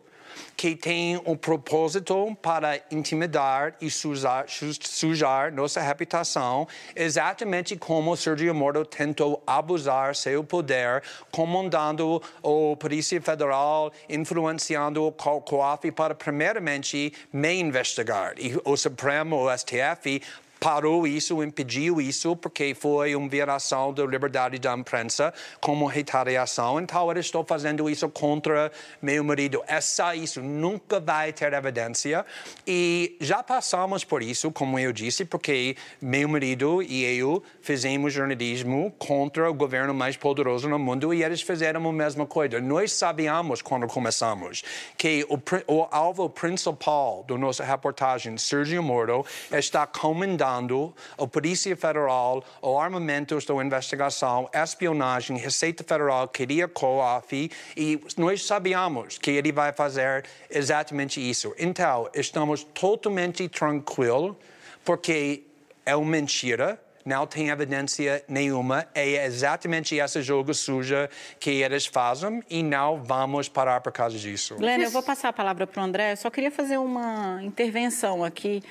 [0.56, 8.86] que tem um propósito para intimidar e sujar, sujar nossa reputação, exatamente como Sergio Moro
[8.86, 18.34] tentou abusar seu poder, comandando a Polícia Federal, influenciando o COAF para, primeiramente, me investigar.
[18.38, 20.21] E o Supremo, o STF,
[20.60, 26.80] parou isso, impediu isso, porque foi uma violação da liberdade da imprensa como retaliação.
[26.80, 29.63] Então, eu estou fazendo isso contra meu marido.
[29.67, 32.26] É só isso, nunca vai ter evidência.
[32.65, 38.93] E já passamos por isso, como eu disse, porque meu marido e eu fizemos jornalismo
[38.98, 42.60] contra o governo mais poderoso no mundo e eles fizeram a mesma coisa.
[42.60, 44.63] Nós sabíamos quando começamos
[44.98, 51.76] que o, o alvo principal da nossa reportagem, Sergio Moro, está comandando ajudando a Polícia
[51.76, 59.52] Federal, o armamentos da investigação, espionagem, Receita Federal, queria COAF e nós sabíamos que ele
[59.52, 61.54] vai fazer exatamente isso.
[61.58, 64.36] Então, estamos totalmente tranquilos
[64.84, 65.44] porque
[65.86, 68.86] é uma mentira não tem evidência nenhuma.
[68.94, 74.58] É exatamente esse jogo suja que eles fazem e não vamos parar por causa disso.
[74.60, 76.18] Lênia, eu vou passar a palavra para o André.
[76.18, 78.62] Só queria fazer uma intervenção aqui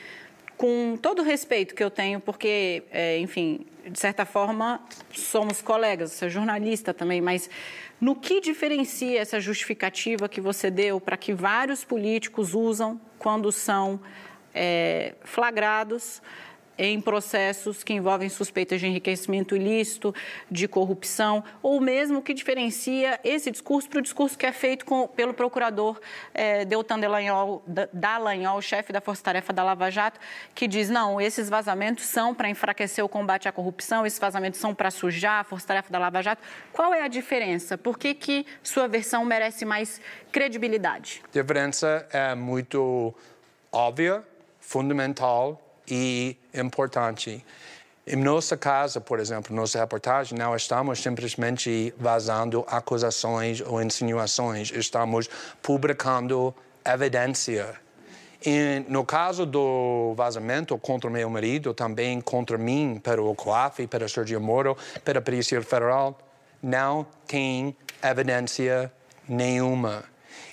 [0.57, 4.81] com todo o respeito que eu tenho, porque, é, enfim, de certa forma,
[5.13, 7.49] somos colegas, você é jornalista também, mas
[8.01, 14.01] no que diferencia essa justificativa que você deu para que vários políticos usam quando são
[14.55, 16.21] é, flagrados
[16.79, 20.15] em processos que envolvem suspeitas de enriquecimento ilícito,
[20.51, 25.07] de corrupção, ou mesmo que diferencia esse discurso para o discurso que é feito com,
[25.09, 26.01] pelo procurador
[26.35, 27.63] é, Deltan Dallagnol,
[27.93, 30.21] Dallagnol, chefe da Força Tarefa da Lava Jato,
[30.55, 34.75] que diz, não, esses vazamentos são para enfraquecer o combate à corrupção, esses vazamentos são
[34.75, 36.43] para sujar a Força Tarefa da Lava Jato.
[36.73, 37.79] Qual é a diferença?
[37.79, 41.23] Por que, que sua versão merece mais credibilidade?
[41.25, 43.15] A diferença é muito
[43.73, 44.23] óbvia,
[44.61, 47.45] fundamental e importante.
[48.07, 55.29] Em nossa casa, por exemplo, nossa reportagem, não estamos simplesmente vazando acusações ou insinuações, estamos
[55.61, 57.75] publicando evidência.
[58.45, 64.41] E no caso do vazamento contra meu marido, também contra mim, pelo COAF, pelo Sergio
[64.41, 66.17] Moro, pela Polícia Federal,
[66.63, 68.93] não tem evidência
[69.29, 70.05] nenhuma.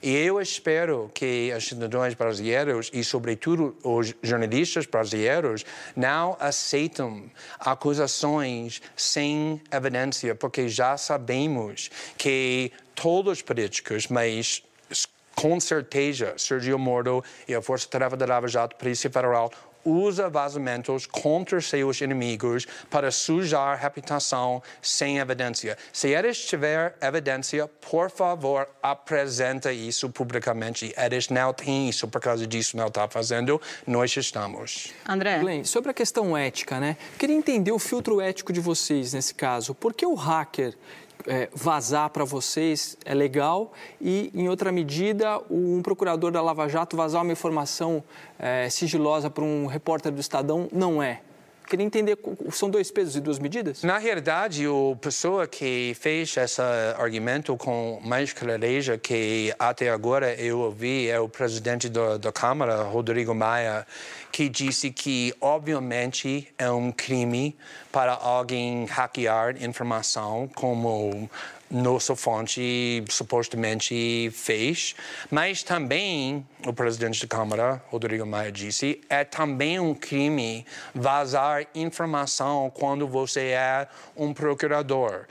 [0.04, 8.82] E eu espero que os cidadãos brasileiros e, sobretudo, os jornalistas brasileiros não aceitem acusações
[8.98, 14.62] sem evidência, porque já sabemos que todos os políticos, mas
[15.36, 19.52] com certeza, Sergio Moro e a Força Tarefa da Lava Jato, Polícia Federal,
[19.86, 25.78] usa vazamentos contra seus inimigos para sujar a reputação sem evidência.
[25.91, 30.93] Se eles tiver evidência, por favor, apresenta isso publicamente.
[30.98, 34.93] Eles não têm isso, por causa disso não está fazendo, nós estamos.
[35.08, 35.39] André?
[35.39, 36.98] Glenn, sobre a questão ética, né?
[37.17, 39.74] Queria entender o filtro ético de vocês nesse caso.
[39.74, 40.76] Por que o hacker
[41.28, 46.98] é, vazar para vocês é legal e, em outra medida, um procurador da Lava Jato
[46.98, 48.04] vazar uma informação
[48.38, 51.21] é, sigilosa para um repórter do Estadão não é?
[51.74, 52.19] Queria entender,
[52.52, 53.82] são dois pesos e duas medidas?
[53.82, 56.62] Na realidade, a pessoa que fez esse
[57.00, 62.84] argumento com mais clareza que até agora eu ouvi é o presidente da, da Câmara,
[62.84, 63.88] Rodrigo Maia,
[64.32, 67.58] que disse que, obviamente, é um crime
[67.92, 71.28] para alguém hackear informação, como
[71.74, 74.96] nossa fonte supostamente fez,
[75.32, 82.71] mas também o presidente da Câmara, Rodrigo Maia, disse é também um crime vazar informação
[82.74, 85.26] quando você é um procurador.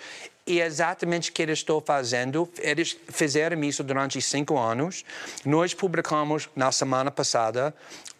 [0.44, 2.50] E exatamente o que eles estão fazendo.
[2.58, 5.04] Eles fizeram isso durante cinco anos.
[5.44, 7.72] Nós publicamos na semana passada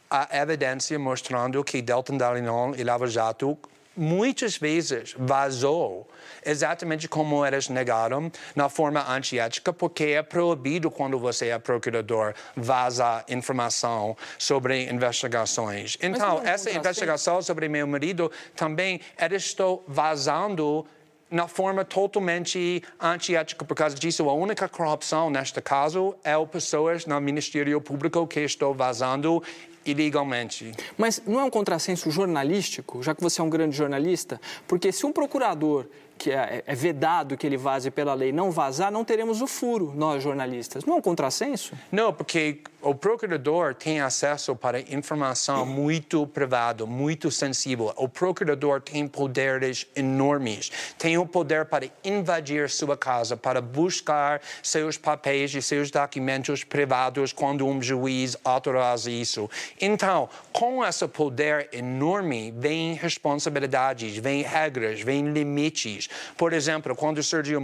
[0.09, 3.59] a evidência mostrando que Deltan Dallagnol e Lava Jato
[3.97, 6.09] muitas vezes vazou
[6.45, 13.25] exatamente como eles negaram na forma antiética, porque é proibido quando você é procurador vazar
[13.29, 15.97] informação sobre investigações.
[16.01, 20.87] Então, essa investigação sobre meu marido também eles estão vazando
[21.33, 23.65] na forma totalmente antiética.
[23.65, 28.41] Por causa disso, a única corrupção neste caso é o pessoas no Ministério Público que
[28.41, 29.43] estão vazando
[29.85, 30.73] ilegalmente.
[30.97, 34.41] Mas não é um contrassenso jornalístico, já que você é um grande jornalista?
[34.67, 35.87] Porque se um procurador
[36.23, 39.93] que é, é, vedado que ele vaze pela lei não vazar, não teremos o furo,
[39.93, 40.85] nós jornalistas.
[40.85, 41.75] Não é um contrassenso?
[41.91, 47.93] Não, porque o procurador tem acesso para informação muito privada, muito sensível.
[47.97, 50.71] O procurador tem poderes enormes.
[50.97, 57.33] Tem o poder para invadir sua casa, para buscar seus papéis e seus documentos privados
[57.33, 59.51] quando um juiz autoriza isso.
[59.81, 66.09] Então, com esse poder enorme, vem responsabilidades, vem regras, vem limites.
[66.37, 67.61] Por exemplo, quando Sergio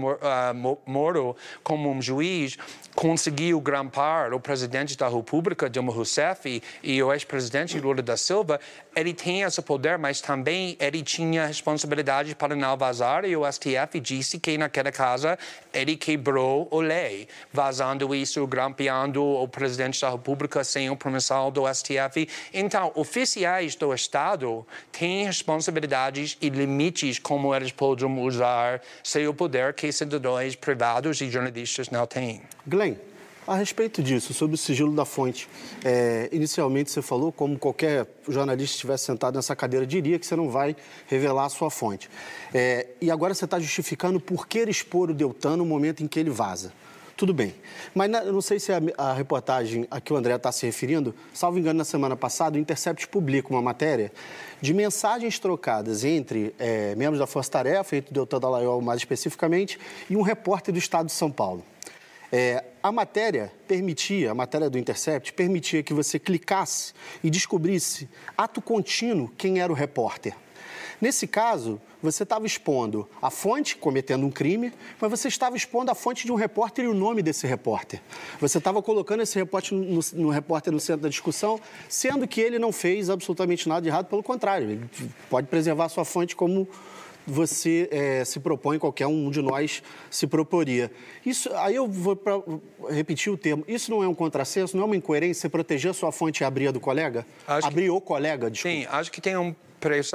[0.87, 2.57] Moro, como um juiz,
[2.95, 8.59] conseguiu grampar o presidente da República, Dilma Rousseff, e o ex-presidente Lula da Silva,
[8.97, 14.01] ele tem esse poder, mas também ele tinha responsabilidade para não vazar, e o STF
[14.01, 15.39] disse que naquela casa
[15.73, 21.73] ele quebrou a lei, vazando isso, grampeando o presidente da República sem a permissão do
[21.73, 22.29] STF.
[22.53, 28.38] Então, oficiais do Estado têm responsabilidades e limites como eles podem usar
[29.03, 32.43] seu poder que cidadãos privados e jornalistas não têm.
[32.66, 32.97] Glenn,
[33.49, 35.49] a respeito disso, sobre o sigilo da fonte,
[35.82, 40.51] é, inicialmente você falou, como qualquer jornalista estivesse sentado nessa cadeira, diria que você não
[40.51, 40.76] vai
[41.07, 42.11] revelar a sua fonte.
[42.53, 46.20] É, e agora você está justificando por que expor o Deltan no momento em que
[46.20, 46.74] ele vaza.
[47.19, 47.53] Tudo bem.
[47.97, 51.12] Mas na, não sei se a, a, reportagem a que o André está se referindo,
[51.35, 54.12] salvo engano, na semana passada, o Intercept publica uma matéria
[54.61, 59.81] de mensagens trocadas entre é, membros da Força Tarefa, entre o Deltan Dallagnol mais especificamente,
[60.09, 61.64] e um repórter do Estado de São Paulo.
[62.31, 66.93] É, a matéria permitia, a matéria do Intercept, permitia que você clicasse
[67.25, 70.37] e descobrisse, ato contínuo, quem era o repórter.
[71.01, 75.95] Nesse caso, você estava expondo a fonte, cometendo um crime, mas você estava expondo a
[75.95, 78.01] fonte de um repórter e o nome desse repórter.
[78.41, 82.59] Você estava colocando esse repórter no, no, repórter no centro da discussão, sendo que ele
[82.59, 84.91] não fez absolutamente nada de errado, pelo contrário, ele
[85.31, 86.69] pode preservar a sua fonte como
[87.29, 90.91] você é, se propõe, qualquer um de nós se proporia.
[91.25, 92.41] Isso, aí eu vou pra,
[92.89, 93.65] repetir o termo.
[93.69, 96.45] Isso não é um contrassenso, não é uma incoerência você proteger a sua fonte e
[96.45, 97.27] abrir a do colega?
[97.47, 97.91] Acho abrir que...
[97.91, 98.77] o colega, desculpa.
[98.77, 99.55] Sim, acho que tem um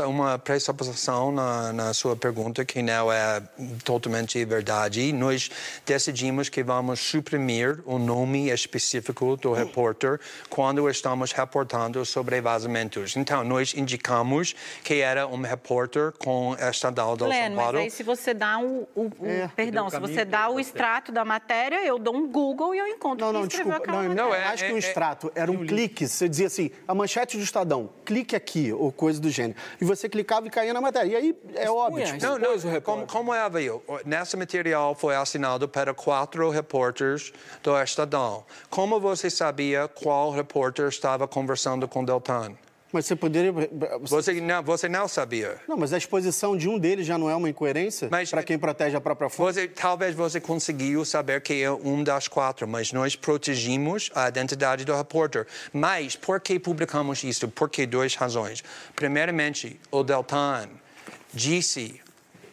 [0.07, 3.41] uma pressuposição na, na sua pergunta que não é
[3.83, 5.11] totalmente verdade.
[5.13, 5.49] Nós
[5.85, 13.15] decidimos que vamos suprimir o nome específico do repórter quando estamos reportando sobre vazamentos.
[13.15, 14.53] Então, nós indicamos
[14.83, 17.73] que era um repórter com Estadal do Glenn, São Paulo.
[17.73, 21.11] Mas aí, se você dá o, o, o é, perdão, se você dá o extrato
[21.11, 24.45] da matéria, eu dou um Google e eu encontro não, não, desculpa, não, não, é,
[24.45, 26.07] acho que o um é, é, extrato era um clique.
[26.07, 30.07] Você dizia assim, a manchete do Estadão, clique aqui ou coisa do gênero e você
[30.09, 31.11] clicava e caía na matéria.
[31.11, 32.05] E aí é óbvio.
[32.05, 33.81] Tipo, não, não, como, como é, veio?
[34.05, 37.31] Nesse material foi assinado para quatro repórteres
[37.61, 38.43] do Estadão.
[38.69, 42.55] Como você sabia qual repórter estava conversando com Deltan?
[42.93, 43.51] Mas você poderia.
[44.03, 45.59] Você não, você não sabia.
[45.67, 48.95] Não, mas a exposição de um deles já não é uma incoerência para quem protege
[48.95, 49.55] a própria fonte?
[49.55, 54.85] Você, talvez você conseguiu saber que é um das quatro, mas nós protegimos a identidade
[54.85, 55.47] do repórter.
[55.73, 57.47] Mas por que publicamos isso?
[57.47, 58.63] Por que duas razões.
[58.95, 60.69] Primeiramente, o Deltan
[61.33, 61.99] disse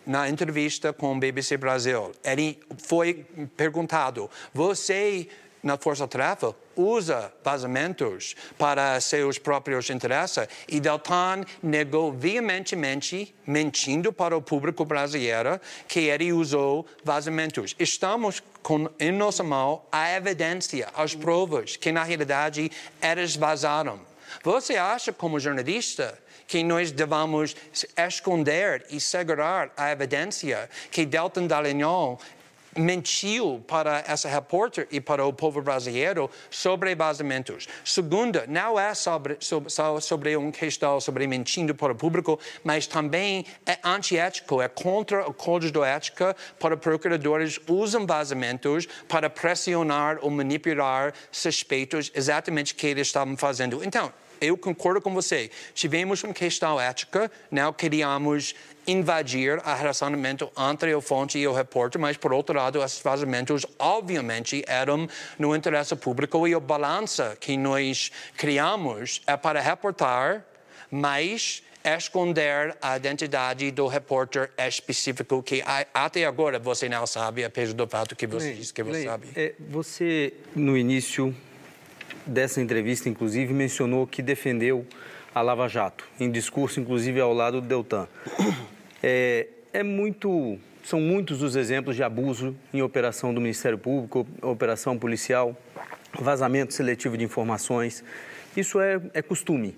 [0.07, 3.27] na entrevista com o BBC Brasil, ele foi
[3.59, 5.29] perguntado: você
[5.63, 14.43] na força-tarefa usa vazamentos para seus próprios interesses e Deltan negou veementemente, mentindo para o
[14.43, 17.75] público brasileiro, que ele usou vazamentos.
[17.79, 22.71] Estamos com em nossa mão a evidência, as provas que na realidade
[23.03, 24.01] eles vazaram.
[24.43, 27.55] Você acha como jornalista que nós devamos
[27.97, 32.19] esconder e segurar a evidência que Deltan Dallagnol
[32.77, 37.69] mentiu para essa repórter e para o povo brasileiro sobre vazamentos.
[37.85, 43.45] Segunda, não é sobre, sobre, sobre uma questão sobre mentindo para o público, mas também
[43.67, 50.31] é antiético, é contra o código de ética para procuradores usam vazamentos para pressionar ou
[50.31, 53.83] manipular suspeitos exatamente o que eles estavam fazendo.
[53.85, 55.51] Então, eu concordo com você.
[55.75, 58.55] Tivemos uma questão ética, não queríamos
[58.91, 63.67] invadir o relacionamento entre a fonte e o repórter, mas, por outro lado, esses vazamentos,
[63.79, 70.45] obviamente, eram no interesse público e a balança que nós criamos é para reportar,
[70.91, 75.63] mas esconder a identidade do repórter específico que
[75.95, 79.29] até agora você não sabe, apesar do fato que você disse que você sabe.
[79.35, 81.35] É, você, no início
[82.27, 84.87] dessa entrevista, inclusive, mencionou que defendeu
[85.35, 88.09] a Lava Jato, em discurso, inclusive, ao lado do Deltan.
[89.03, 94.99] É, é muito, são muitos os exemplos de abuso em operação do Ministério Público, operação
[94.99, 95.57] policial,
[96.19, 98.05] vazamento seletivo de informações.
[98.57, 99.77] Isso é, é costume.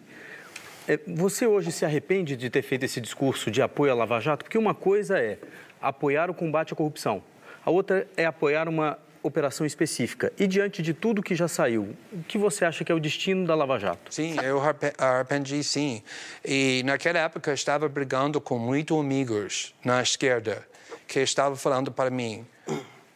[0.89, 4.45] É, você hoje se arrepende de ter feito esse discurso de apoio à Lava Jato?
[4.45, 5.39] Porque uma coisa é
[5.81, 7.23] apoiar o combate à corrupção,
[7.65, 10.33] a outra é apoiar uma operação específica.
[10.39, 13.47] E diante de tudo que já saiu, o que você acha que é o destino
[13.47, 14.13] da Lava Jato?
[14.13, 14.61] Sim, eu
[14.99, 16.03] arrependi sim.
[16.45, 20.67] E naquela época eu estava brigando com muitos amigos na esquerda
[21.07, 22.47] que estavam falando para mim,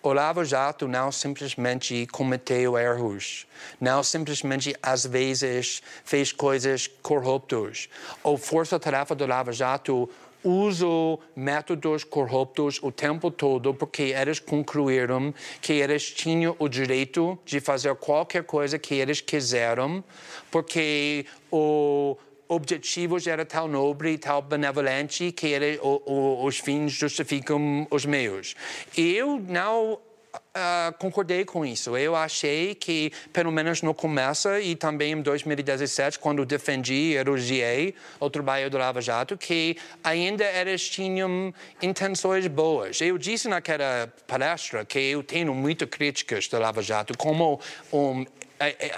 [0.02, 3.44] o Lava Jato não simplesmente cometeu erros,
[3.80, 7.88] não simplesmente às vezes fez coisas corruptas.
[8.22, 10.08] A força-tarefa do Lava Jato
[10.46, 17.58] usam métodos corruptos o tempo todo porque eles concluíram que eles tinham o direito de
[17.60, 20.04] fazer qualquer coisa que eles quiseram,
[20.50, 22.16] porque o
[22.48, 28.54] objetivo era tão nobre, tão benevolente que ele, o, o, os fins justificam os meios.
[28.96, 29.98] Eu não
[30.36, 31.96] Uh, concordei com isso.
[31.96, 38.30] Eu achei que, pelo menos no começo e também em 2017, quando defendi, elogiei o
[38.30, 43.00] trabalho do Lava Jato, que ainda eles tinham intenções boas.
[43.00, 47.60] Eu disse naquela palestra que eu tenho muitas críticas do Lava Jato como
[47.92, 48.24] um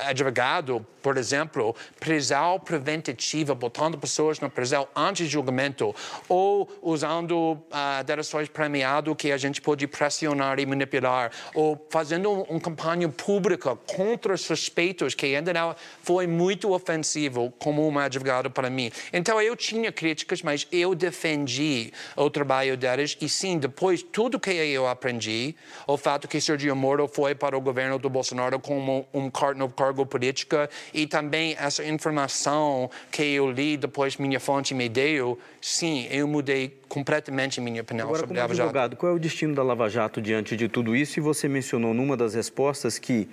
[0.06, 5.94] advogado, por exemplo, prisão preventativa, botando pessoas na prisão antes de julgamento,
[6.28, 12.58] ou usando uh, direções premiadas que a gente pode pressionar e manipular, ou fazendo uma
[12.58, 18.68] um campanha pública contra suspeitos que ainda não foi muito ofensivo como um advogado para
[18.68, 18.90] mim.
[19.12, 24.50] Então eu tinha críticas, mas eu defendi o trabalho deles e sim, depois tudo que
[24.50, 25.54] eu aprendi,
[25.86, 30.04] o fato que Sergio Moro foi para o governo do Bolsonaro como um no cargo
[30.06, 30.56] político
[30.92, 36.78] e também essa informação que eu li depois minha fonte me deu, sim, eu mudei
[36.88, 38.68] completamente minha opinião Agora, sobre como Lava Jato.
[38.68, 41.18] advogado, qual é o destino da Lava Jato diante de tudo isso?
[41.18, 43.28] E você mencionou numa das respostas que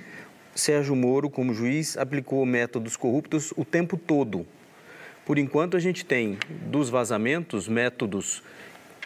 [0.54, 4.48] Sérgio Moro, como juiz, aplicou métodos corruptos o tempo todo.
[5.26, 8.42] Por enquanto, a gente tem dos vazamentos métodos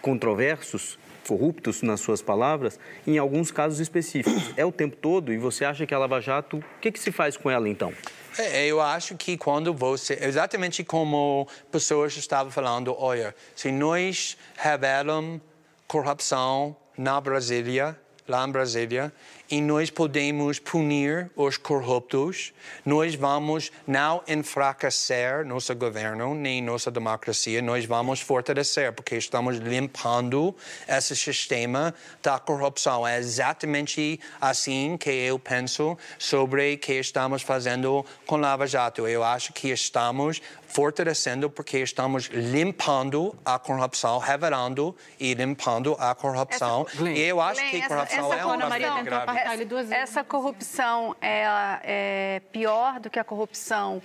[0.02, 1.00] controversos
[1.30, 4.52] corruptos, nas suas palavras, em alguns casos específicos.
[4.58, 7.12] É o tempo todo e você acha que a Lava Jato, o que, que se
[7.12, 7.94] faz com ela então?
[8.36, 15.40] É, eu acho que quando você, exatamente como pessoas estavam falando, olha, se nós revelamos
[15.88, 17.96] corrupção na Brasília,
[18.28, 19.14] lá em Brasília,
[19.50, 22.54] e nós podemos punir os corruptos,
[22.86, 30.56] nós vamos não enfraquecer nosso governo nem nossa democracia, nós vamos fortalecer, porque estamos limpando
[30.88, 33.08] esse sistema da corrupção.
[33.08, 39.08] É exatamente assim que eu penso sobre o que estamos fazendo com Lava Jato.
[39.08, 46.86] Eu acho que estamos fortalecendo porque estamos limpando a corrupção, revelando e limpando a corrupção.
[46.88, 50.04] Essa, e eu acho Glenn, que corrupção essa, essa é uma coisa grave duas vezes.
[50.04, 51.46] Essa corrupção é,
[51.84, 54.02] é pior do que a corrupção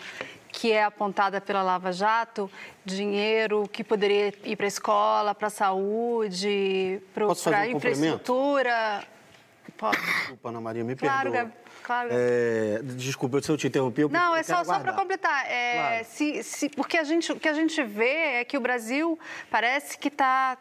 [0.49, 2.51] que é apontada pela Lava Jato,
[2.85, 9.05] dinheiro que poderia ir para a escola, para a saúde, para a infraestrutura.
[9.77, 9.99] Pode.
[10.01, 11.53] Desculpa, Ana Maria, me claro, perdoa.
[11.85, 12.09] Claro.
[12.11, 14.09] É, desculpa se eu te interrompi.
[14.09, 15.45] Não, é só, só para completar.
[15.47, 16.05] É, claro.
[16.07, 19.19] se, se, porque a gente, o que a gente vê é que o Brasil
[19.51, 20.57] parece que está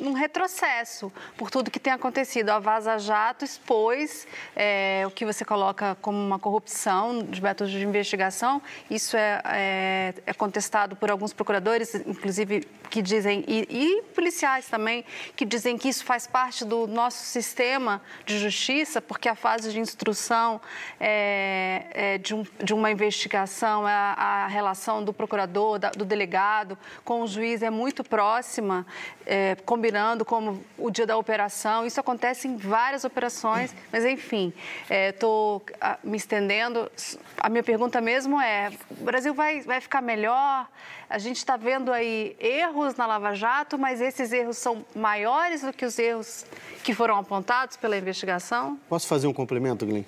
[0.00, 2.50] num retrocesso por tudo que tem acontecido.
[2.50, 7.84] A Vaza Jato expôs é, o que você coloca como uma corrupção dos métodos de
[7.84, 8.62] investigação.
[8.90, 15.04] Isso é, é, é contestado por alguns procuradores, inclusive que dizem, e, e, policiais também,
[15.36, 19.78] que dizem que isso faz parte do nosso sistema de justiça, porque a fase de
[19.78, 20.60] instrução
[20.98, 26.78] é, é de, um, de, uma investigação, a, a relação do procurador, da, do delegado
[27.04, 28.86] com o juiz é muito próxima,
[29.26, 29.54] é,
[29.88, 31.86] combinando como o dia da operação.
[31.86, 34.52] Isso acontece em várias operações, mas enfim,
[34.90, 36.90] estou é, me estendendo.
[37.38, 40.68] A minha pergunta mesmo é: o Brasil vai, vai ficar melhor?
[41.08, 45.72] A gente está vendo aí erros na Lava Jato, mas esses erros são maiores do
[45.72, 46.44] que os erros
[46.84, 48.78] que foram apontados pela investigação?
[48.88, 50.04] Posso fazer um complemento, Glenn?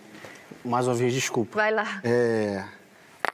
[0.63, 1.57] Mais uma vez, desculpa.
[1.57, 2.03] Vai lá.
[2.05, 2.63] É,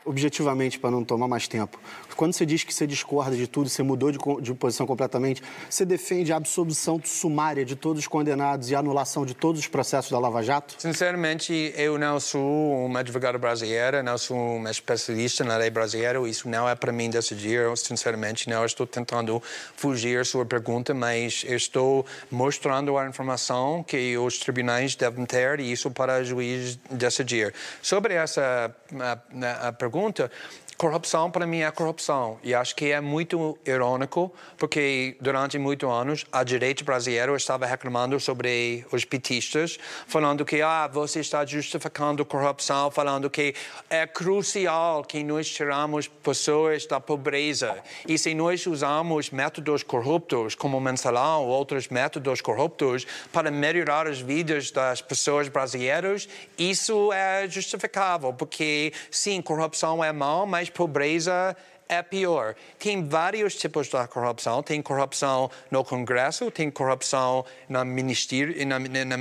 [0.04, 1.80] objetivamente, para não tomar mais tempo,
[2.16, 5.84] quando você diz que você discorda de tudo, você mudou de, de posição completamente, você
[5.84, 10.10] defende a absolução sumária de todos os condenados e a anulação de todos os processos
[10.10, 10.74] da Lava Jato?
[10.78, 16.48] Sinceramente, eu não sou um advogado brasileiro, não sou um especialista na lei brasileira, isso
[16.48, 19.42] não é para mim decidir, eu, sinceramente, não estou tentando
[19.76, 25.90] fugir sua pergunta, mas estou mostrando a informação que os tribunais devem ter e isso
[25.90, 27.52] para o juiz decidir.
[27.82, 30.30] Sobre essa a, a pergunta,
[30.76, 32.38] Corrupção, para mim, é corrupção.
[32.42, 38.20] E acho que é muito irônico, porque durante muitos anos a direita brasileira estava reclamando
[38.20, 43.54] sobre os petistas, falando que ah, você está justificando corrupção, falando que
[43.88, 47.82] é crucial que nós tiramos pessoas da pobreza.
[48.06, 54.20] E se nós usamos métodos corruptos, como mensalão ou outros métodos corruptos, para melhorar as
[54.20, 61.56] vidas das pessoas brasileiras, isso é justificável, porque sim, corrupção é mal, mas pobreza
[61.88, 62.54] é pior.
[62.78, 64.62] Tem vários tipos de corrupção.
[64.62, 69.16] Tem corrupção no Congresso, tem corrupção na, ministério, na, na,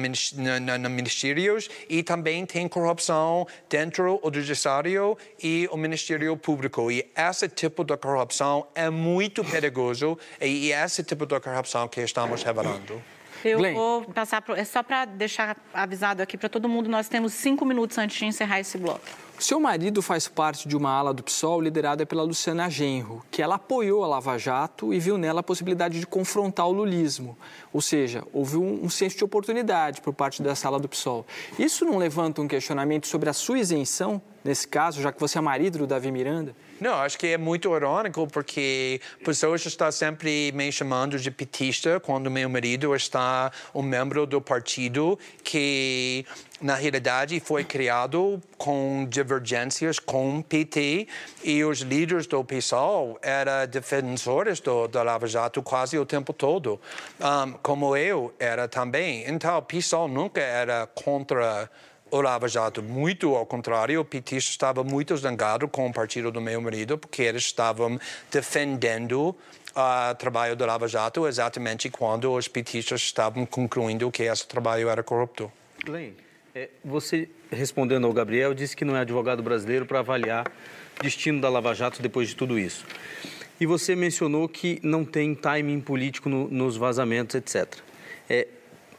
[0.59, 6.91] na, na ministérios e também tem corrupção dentro do judiciário e o Ministério Público.
[6.91, 12.43] E esse tipo de corrupção é muito perigoso e esse tipo de corrupção que estamos
[12.43, 13.14] revelando.
[13.45, 13.75] Eu Glenn.
[13.75, 17.63] vou passar, pro, é só para deixar avisado aqui para todo mundo, nós temos cinco
[17.63, 19.05] minutos antes de encerrar esse bloco.
[19.37, 23.55] Seu marido faz parte de uma ala do PSOL liderada pela Luciana Genro, que ela
[23.55, 27.37] apoiou a Lava Jato e viu nela a possibilidade de confrontar o lulismo.
[27.71, 31.25] Ou seja, houve um, um senso de oportunidade por parte dessa ala do PSOL.
[31.59, 35.41] Isso não levanta um questionamento sobre a sua isenção, nesse caso, já que você é
[35.41, 36.55] marido do Davi Miranda?
[36.79, 42.29] Não, acho que é muito irônico porque pessoas estão sempre me chamando de petista quando
[42.29, 46.25] meu marido está um membro do partido que
[46.61, 51.07] na realidade foi criado com divergências com o PT
[51.43, 56.79] e os líderes do PSOL eram defensores do, do Lava Jato quase o tempo todo,
[57.19, 59.23] um, como eu era também.
[59.27, 61.69] Então, o PSOL nunca era contra
[62.21, 62.81] Lava Jato.
[62.81, 67.21] Muito ao contrário, o petista estava muito zangado com o partido do meu marido, porque
[67.21, 67.99] eles estavam
[68.31, 74.47] defendendo o uh, trabalho do Lava Jato exatamente quando os petistas estavam concluindo que esse
[74.47, 75.51] trabalho era corrupto.
[75.83, 76.13] Glenn,
[76.53, 80.45] é, você, respondendo ao Gabriel, disse que não é advogado brasileiro para avaliar
[80.99, 82.85] o destino da Lava Jato depois de tudo isso.
[83.59, 87.75] E você mencionou que não tem timing político no, nos vazamentos, etc.
[88.29, 88.47] É,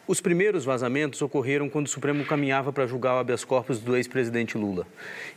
[0.07, 4.57] os primeiros vazamentos ocorreram quando o Supremo caminhava para julgar o habeas corpus do ex-presidente
[4.57, 4.87] Lula.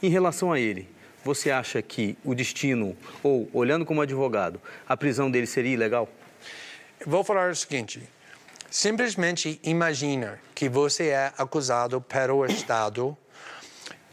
[0.02, 0.88] Em relação a ele,
[1.24, 6.08] você acha que o destino, ou olhando como advogado, a prisão dele seria ilegal?
[7.06, 8.02] Vou falar o seguinte:
[8.70, 13.18] simplesmente imagina que você é acusado pelo Estado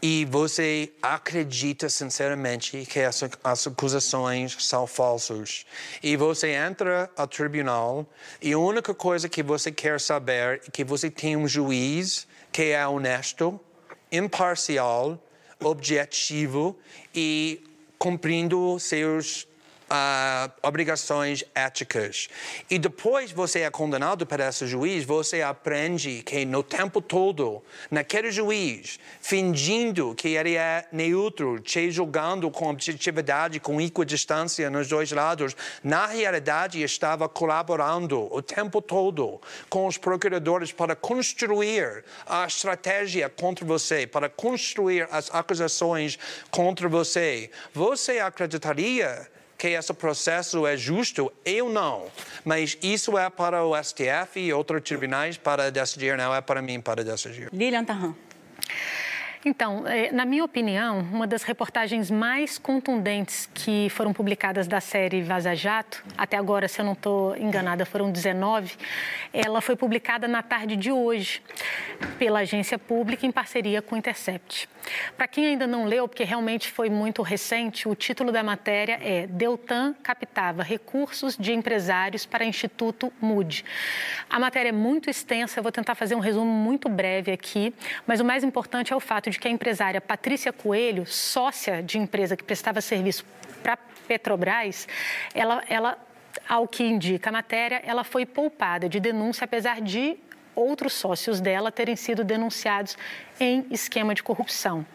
[0.01, 5.65] e você acredita sinceramente que as, as, acusações são falsas.
[6.03, 8.05] E você entra ao tribunal
[8.41, 12.71] e a única coisa que você quer saber é que você tem um juiz que
[12.71, 13.59] é honesto,
[14.11, 15.21] imparcial,
[15.59, 16.77] objetivo
[17.13, 17.63] e
[17.97, 19.46] cumprindo seus
[19.89, 22.29] uh, obrigações éticas.
[22.69, 28.31] E depois você é condenado por esse juiz, você aprende que no tempo todo, naquele
[28.31, 35.55] juiz, fingindo que ele é neutro, te julgando com objetividade, com equidistância nos dois lados,
[35.83, 43.65] na realidade estava colaborando o tempo todo com os procuradores para construir a estratégia contra
[43.65, 46.17] você, para construir as acusações
[46.51, 47.49] contra você.
[47.73, 49.27] Você acreditaria
[49.57, 52.05] que esse processo é justo, eu não.
[52.45, 56.79] Mas isso é para o STF e outros tribunais para decidir, não é para mim
[56.79, 57.49] para decidir.
[57.51, 58.13] Lilian Tarran.
[59.45, 65.21] Então, é, na minha opinião, uma das reportagens mais contundentes que foram publicadas da série
[65.21, 68.75] Vaza Jato, até agora, se eu não estou enganada, foram 19,
[69.31, 71.41] ela foi publicada na tarde de hoje
[72.19, 74.67] pela agência pública em parceria com o Intercept.
[75.15, 79.27] Para quem ainda não leu, porque realmente foi muito recente, o título da matéria é
[79.27, 83.63] Deltan captava recursos de empresários para Instituto MUD.
[84.29, 87.73] A matéria é muito extensa, eu vou tentar fazer um resumo muito breve aqui,
[88.05, 91.97] mas o mais importante é o fato de que a empresária Patrícia Coelho, sócia de
[91.97, 93.25] empresa que prestava serviço
[93.63, 93.77] para
[94.07, 94.87] Petrobras,
[95.33, 95.97] ela, ela
[96.47, 100.17] ao que indica a matéria, ela foi poupada de denúncia, apesar de
[100.57, 102.97] outros sócios dela terem sido denunciados
[103.39, 104.85] em esquema de corrupção.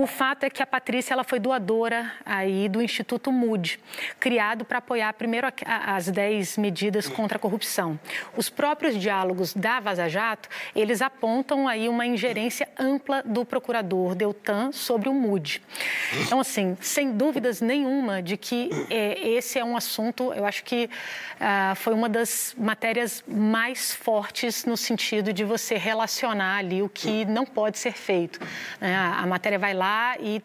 [0.00, 3.78] O fato é que a Patrícia ela foi doadora aí do Instituto MUD,
[4.18, 8.00] criado para apoiar primeiro as 10 medidas contra a corrupção.
[8.34, 14.72] Os próprios diálogos da Vaza Jato, eles apontam aí uma ingerência ampla do procurador Deltan
[14.72, 15.60] sobre o MUD.
[16.22, 20.88] Então, assim, sem dúvidas nenhuma de que é, esse é um assunto, eu acho que
[21.38, 27.26] ah, foi uma das matérias mais fortes no sentido de você relacionar ali o que
[27.26, 28.40] não pode ser feito.
[28.80, 28.96] Né?
[28.96, 29.89] A matéria vai lá
[30.20, 30.42] e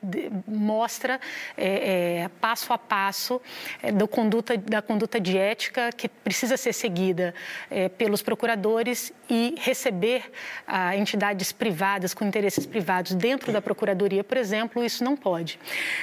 [0.48, 1.20] mostra
[1.58, 3.42] é, é, passo a passo
[3.82, 7.34] é, do conduta, da conduta de ética que precisa ser seguida
[7.70, 10.32] é, pelos procuradores e receber
[10.68, 15.60] ah, entidades privadas com interesses privados dentro da procuradoria, por exemplo, isso não pode.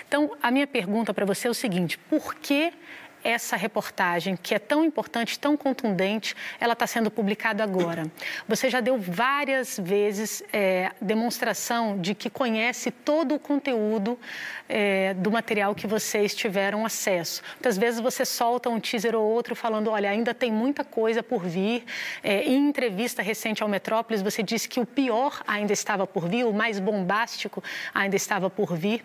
[0.06, 2.72] Então, a minha pergunta para você é o seguinte: por que
[3.24, 8.10] essa reportagem, que é tão importante, tão contundente, ela está sendo publicada agora.
[8.48, 14.18] Você já deu várias vezes é, demonstração de que conhece todo o conteúdo
[14.68, 17.42] é, do material que vocês tiveram acesso.
[17.54, 21.44] Muitas vezes você solta um teaser ou outro falando, olha, ainda tem muita coisa por
[21.44, 21.84] vir.
[22.22, 26.44] É, em entrevista recente ao Metrópolis, você disse que o pior ainda estava por vir,
[26.44, 27.62] o mais bombástico
[27.92, 29.04] ainda estava por vir.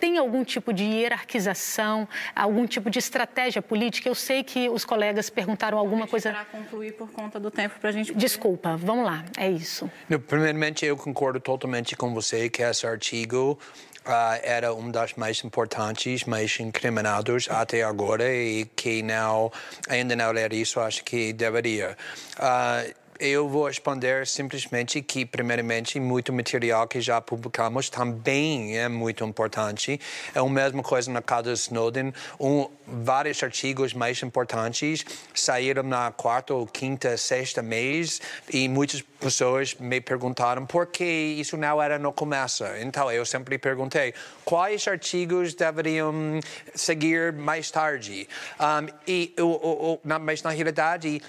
[0.00, 4.08] Tem algum tipo de hierarquização, algum tipo de estratégia política?
[4.08, 6.30] Eu sei que os colegas perguntaram alguma coisa.
[6.30, 8.14] Para concluir por conta do tempo para a gente.
[8.14, 9.90] Desculpa, vamos lá, é isso.
[10.26, 13.58] primeiramente, eu concordo totalmente com você que esse artigo
[14.04, 19.52] Uh, era um das mais importantes, mais incriminados até agora e que não,
[19.88, 21.96] ainda não era isso, acho que deveria.
[22.36, 22.92] Uh,
[23.22, 30.00] eu vou responder simplesmente que, primeiramente, muito material que já publicamos também é muito importante.
[30.34, 32.12] É a mesma coisa na casa Snowden.
[32.40, 38.20] Um, vários artigos mais importantes saíram na quarta ou quinta, sexta mês
[38.52, 42.64] e muitas pessoas me perguntaram por que isso não era no começo.
[42.80, 44.12] Então, eu sempre perguntei
[44.44, 46.40] quais artigos deveriam
[46.74, 48.28] seguir mais tarde.
[48.58, 51.22] Um, e, o, o, o, na, mas, na realidade,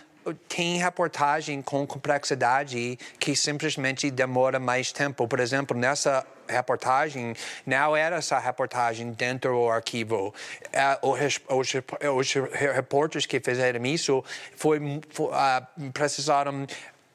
[0.48, 5.28] tem reportagem com complexidade que simplesmente demora mais tempo.
[5.28, 7.34] Por exemplo, nessa reportagem,
[7.66, 10.34] não era essa reportagem dentro do arquivo.
[10.72, 11.74] É, os, os,
[12.16, 12.34] os
[12.74, 14.24] repórteres que fizeram isso
[14.56, 16.66] foi, foi, uh, precisaram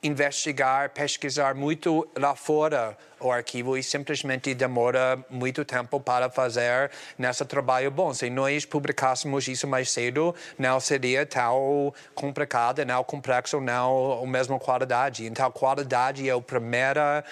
[0.03, 7.45] investigar, pesquisar muito lá fora o arquivo e simplesmente demora muito tempo para fazer nesse
[7.45, 8.15] trabalho bom.
[8.15, 14.59] Se nós publicássemos isso mais cedo, não seria tão complicado, não complexo, não a mesma
[14.59, 15.27] qualidade.
[15.27, 17.25] Então, qualidade é a primeira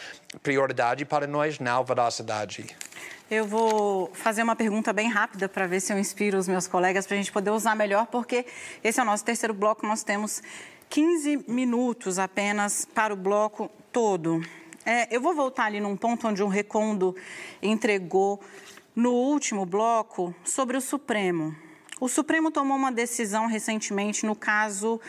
[0.42, 2.66] prioridade para nós, não velocidade.
[3.28, 7.06] Eu vou fazer uma pergunta bem rápida para ver se eu inspiro os meus colegas
[7.06, 8.46] para a gente poder usar melhor, porque
[8.84, 9.84] esse é o nosso terceiro bloco.
[9.84, 10.40] Nós temos
[10.89, 14.41] 15 minutos apenas para o bloco todo.
[14.84, 17.14] É, eu vou voltar ali num ponto onde um recondo
[17.62, 18.41] entregou
[18.95, 21.55] no último bloco sobre o Supremo.
[21.99, 25.01] O Supremo tomou uma decisão recentemente no caso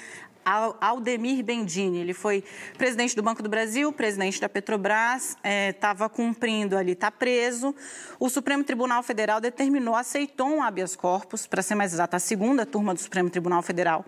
[0.80, 2.00] Aldemir Bendini.
[2.00, 2.44] Ele foi
[2.78, 5.36] presidente do Banco do Brasil, presidente da Petrobras,
[5.70, 7.76] estava é, cumprindo ali, está preso.
[8.20, 12.66] O Supremo Tribunal Federal determinou, aceitou um habeas corpus, para ser mais exato, a segunda
[12.66, 14.06] turma do Supremo Tribunal Federal,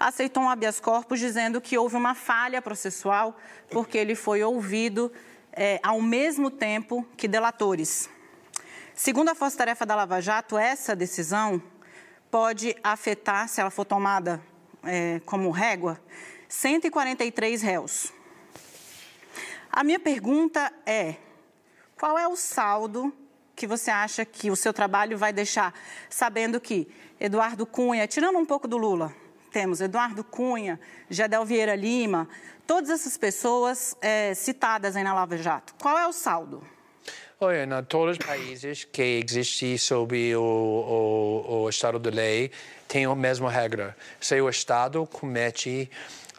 [0.00, 3.36] aceitou um habeas corpus dizendo que houve uma falha processual,
[3.70, 5.12] porque ele foi ouvido
[5.52, 8.08] é, ao mesmo tempo que delatores.
[8.94, 11.62] Segundo a Força Tarefa da Lava Jato, essa decisão
[12.30, 14.40] pode afetar, se ela for tomada
[14.84, 16.00] é, como régua
[16.48, 18.12] 143 réus.
[19.70, 21.16] A minha pergunta é:
[21.96, 23.12] qual é o saldo
[23.54, 25.74] que você acha que o seu trabalho vai deixar,
[26.10, 26.88] sabendo que
[27.20, 29.14] Eduardo Cunha, tirando um pouco do Lula,
[29.50, 32.28] temos Eduardo Cunha, Jadel Vieira Lima,
[32.66, 35.74] todas essas pessoas é, citadas aí na Lava Jato.
[35.80, 36.62] Qual é o saldo?
[37.38, 42.52] Olha, em todos os países que existem sob o, o, o Estado de Lei,
[42.92, 43.96] tem a mesma regra.
[44.20, 45.90] Se o Estado comete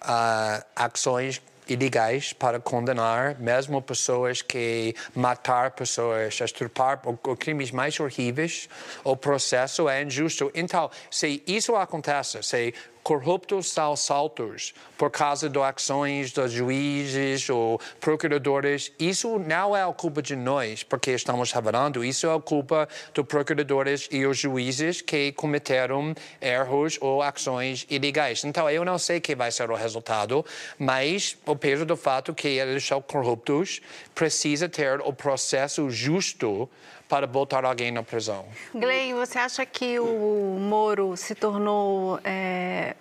[0.03, 8.69] uh, ações ilegais para condenar mesmo pessoas que matar pessoas, extirpar ou, crimes mais horríveis.
[9.03, 10.51] O processo é injusto.
[10.53, 17.79] Então, se isso acontece, se corruptos são saltos por causa das ações dos juízes ou
[17.99, 18.91] procuradores.
[18.97, 23.25] Isso não é a culpa de nós, porque estamos revelando, isso é a culpa dos
[23.25, 28.43] procuradores e os juízes que cometeram erros ou ações ilegais.
[28.45, 30.45] Então, eu não sei que vai ser o resultado,
[30.79, 33.81] mas o peso do fato que eles são corruptos
[34.15, 36.69] precisa ter o processo justo
[37.13, 38.43] para botar alguém na prisão.
[38.73, 42.95] Glenn, você acha que o Moro se tornou, é,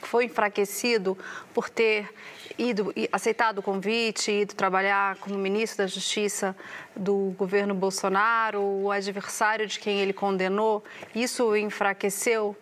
[0.00, 1.14] foi enfraquecido
[1.52, 2.08] por ter
[2.56, 6.56] ido, aceitado o convite, ido trabalhar como ministro da Justiça
[6.96, 10.82] do governo Bolsonaro, o adversário de quem ele condenou?
[11.14, 12.56] Isso enfraqueceu?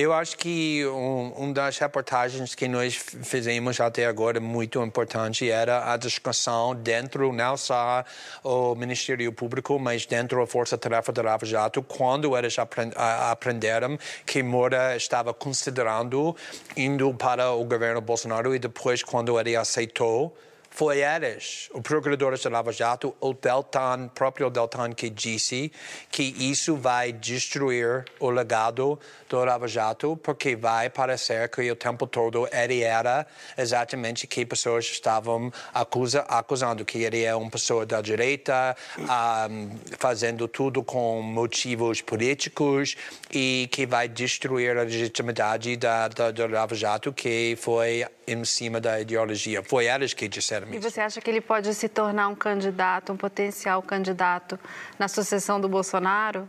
[0.00, 5.92] Eu acho que um, um, das reportagens que nós fizemos até agora muito importante era
[5.92, 8.04] a discussão dentro não só
[8.44, 12.54] o Ministério Público, mas dentro da Força Tarefa da Lava Jato, quando eles
[12.96, 16.36] aprenderam que Moura estava considerando
[16.76, 20.32] indo para o governo Bolsonaro e depois quando ele aceitou
[20.78, 25.72] foi eles, o procurador de Lava Jato, o Deltan, próprio Deltan, que disse
[26.08, 28.96] que isso vai destruir o legado
[29.28, 33.26] do Lava Jato, porque vai parecer que o tempo todo ele era
[33.56, 40.46] exatamente que pessoas estavam acusa, acusando, que ele é uma pessoa da direita, um, fazendo
[40.46, 42.94] tudo com motivos políticos
[43.34, 48.80] e que vai destruir a legitimidade da, da, do Lava Jato, que foi em cima
[48.80, 49.62] da ideologia.
[49.62, 53.16] Foi eles que disseram e você acha que ele pode se tornar um candidato, um
[53.16, 54.58] potencial candidato
[54.98, 56.48] na sucessão do Bolsonaro?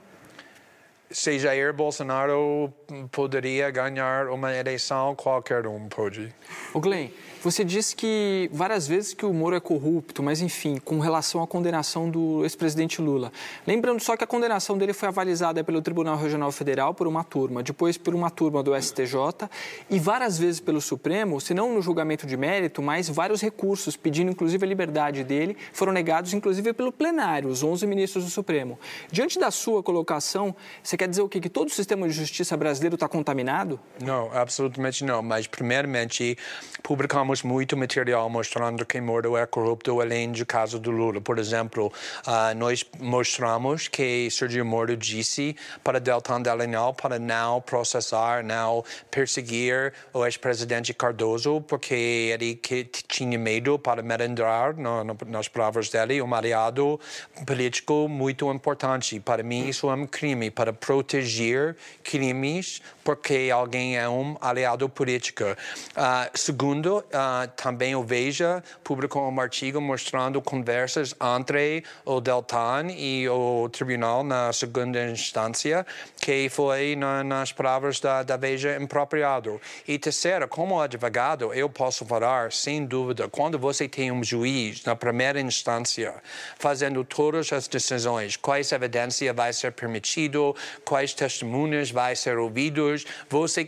[1.12, 2.72] Se Jair Bolsonaro
[3.12, 6.34] poderia ganhar uma eleição, qualquer um pode.
[6.72, 7.10] O Glenn,
[7.42, 11.48] você disse que várias vezes que o Moro é corrupto, mas enfim, com relação à
[11.48, 13.32] condenação do ex-presidente Lula.
[13.66, 17.64] Lembrando só que a condenação dele foi avalizada pelo Tribunal Regional Federal por uma turma,
[17.64, 19.50] depois por uma turma do STJ
[19.90, 24.32] e várias vezes pelo Supremo, se não no julgamento de mérito, mas vários recursos pedindo
[24.32, 28.78] inclusive a liberdade dele foram negados inclusive pelo plenário, os 11 ministros do Supremo.
[29.12, 31.40] Diante da sua colocação, você quer dizer o quê?
[31.40, 33.80] Que todo o sistema de justiça brasileiro está contaminado?
[34.04, 35.22] Não, absolutamente não.
[35.22, 36.38] Mas primeiramente
[36.84, 41.22] publicamos temos muito material mostrando que Moro é corrupto, além do caso do Lula.
[41.22, 41.94] Por exemplo,
[42.26, 49.94] uh, nós mostramos que Sergio Moro disse para Deltan Dallagnol para não processar, não perseguir
[50.12, 51.94] o ex-presidente Cardoso, porque
[52.34, 57.00] ele que tinha medo para merendar, no, no, nas palavras dele, um aliado
[57.46, 59.20] político muito importante.
[59.20, 65.44] Para mim, isso é um crime, para proteger crimes porque alguém é um aliado político.
[65.44, 73.28] Uh, segundo, uh, também o Veja publicou um artigo mostrando conversas entre o Deltan e
[73.28, 75.86] o tribunal na segunda instância,
[76.22, 79.60] que foi na, nas palavras da, da Veja impropriado.
[79.88, 84.96] E terceiro, como advogado, eu posso falar, sem dúvida, quando você tem um juiz na
[84.96, 86.16] primeira instância
[86.58, 90.56] fazendo todas as decisões, quais evidências vai ser permitido,
[90.86, 93.68] quais testemunhas vai ser ouvidos, você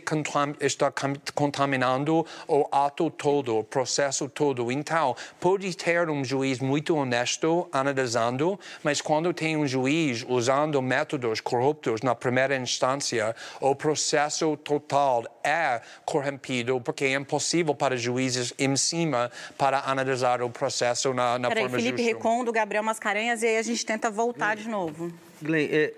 [0.60, 0.92] está
[1.34, 4.70] contaminando o ato todo, o processo todo.
[4.70, 11.40] Então, pode ter um juiz muito honesto analisando, mas quando tem um juiz usando métodos
[11.40, 18.76] corruptos na primeira instância, o processo total é corrompido, porque é impossível para juízes em
[18.76, 22.16] cima para analisar o processo na, na Peraí, forma Felipe justa.
[22.16, 25.12] Recondo, Gabriel Mascarenhas, e aí a gente tenta voltar de novo.
[25.40, 25.94] Glenn, é,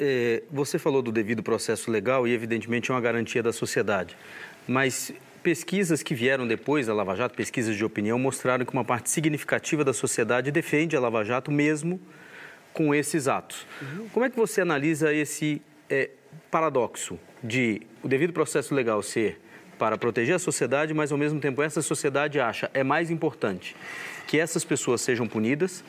[0.00, 4.16] é, você falou do devido processo legal e, evidentemente, é uma garantia da sociedade.
[4.66, 5.12] Mas
[5.48, 9.82] pesquisas que vieram depois da Lava Jato, pesquisas de opinião, mostraram que uma parte significativa
[9.82, 11.98] da sociedade defende a Lava Jato mesmo
[12.74, 13.66] com esses atos.
[13.80, 14.08] Uhum.
[14.12, 16.10] Como é que você analisa esse é,
[16.50, 19.40] paradoxo de o devido processo legal ser
[19.78, 23.74] para proteger a sociedade, mas ao mesmo tempo essa sociedade acha é mais importante
[24.28, 25.82] que essas pessoas sejam punidas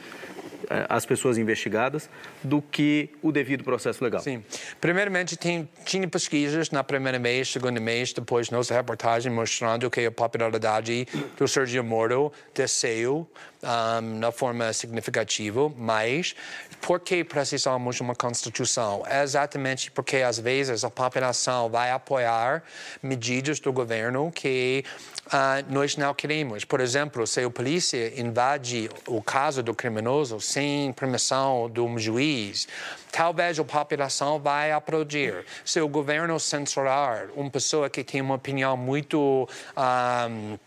[0.69, 2.09] eh, as pessoas investigadas
[2.43, 4.21] do que o devido processo legal.
[4.21, 4.43] Sim.
[4.79, 10.11] Primeiramente, tem, tinha pesquisas na primeira mês, segundo mês, depois nossa reportagem mostrando que a
[10.11, 13.27] popularidade do Sergio Moro desceu
[13.63, 16.35] um, na forma significativa, mas
[16.81, 19.03] por que precisamos de uma Constituição?
[19.07, 22.63] É exatamente porque, às vezes, a população vai apoiar
[23.01, 24.83] medidas do governo que
[25.27, 26.63] uh, nós não queremos.
[26.63, 32.67] Por exemplo, se a polícia invade o caso do criminoso sem permissão de um juiz,
[33.11, 35.45] talvez a população vai aplaudir.
[35.65, 39.47] Se o governo censurar uma pessoa que tem uma opinião muito.
[39.77, 40.57] Um,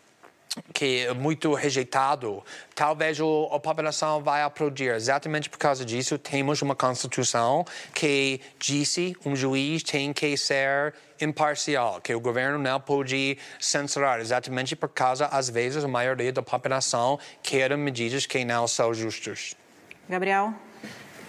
[0.73, 2.43] que é muito rejeitado,
[2.75, 4.95] talvez o, a população vai aplaudir.
[4.95, 12.01] Exatamente por causa disso, temos uma Constituição que disse um juiz tem que ser imparcial,
[12.01, 17.19] que o governo não pode censurar, exatamente por causa, às vezes, a maioria da população
[17.43, 19.55] quer medidas que não são justas.
[20.09, 20.53] Gabriel?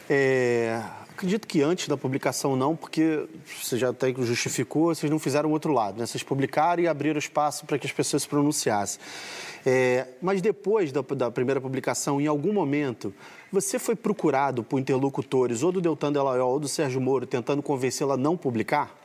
[0.09, 0.81] É,
[1.13, 5.53] acredito que antes da publicação não, porque você já até justificou, vocês não fizeram o
[5.53, 6.05] outro lado, né?
[6.05, 8.99] Vocês publicaram e abriram espaço para que as pessoas se pronunciassem.
[9.65, 13.13] É, mas depois da, da, primeira publicação, em algum momento,
[13.51, 18.11] você foi procurado por interlocutores ou do Deltan Delayor ou do Sérgio Moro tentando convencê-lo
[18.11, 19.02] a não publicar?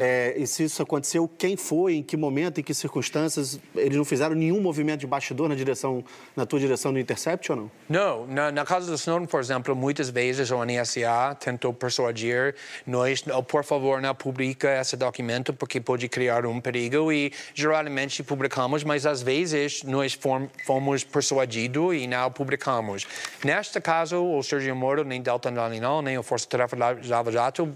[0.00, 3.58] É, e se isso aconteceu, quem foi, em que momento, em que circunstâncias?
[3.74, 6.04] Eles não fizeram nenhum movimento de bastidor na direção,
[6.34, 7.70] na tua direção do Intercept ou não?
[7.88, 12.54] Não, na, na casa do Snowden, por exemplo, muitas vezes o NSA tentou persuadir
[12.86, 18.84] nós, por favor, não publica esse documento porque pode criar um perigo e geralmente publicamos,
[18.84, 20.18] mas às vezes nós
[20.64, 23.06] fomos persuadidos e não publicamos.
[23.44, 27.74] Neste caso, o Sergio Moro, nem Delta Dallagnol, nem o Força Tarefa Lava Jato,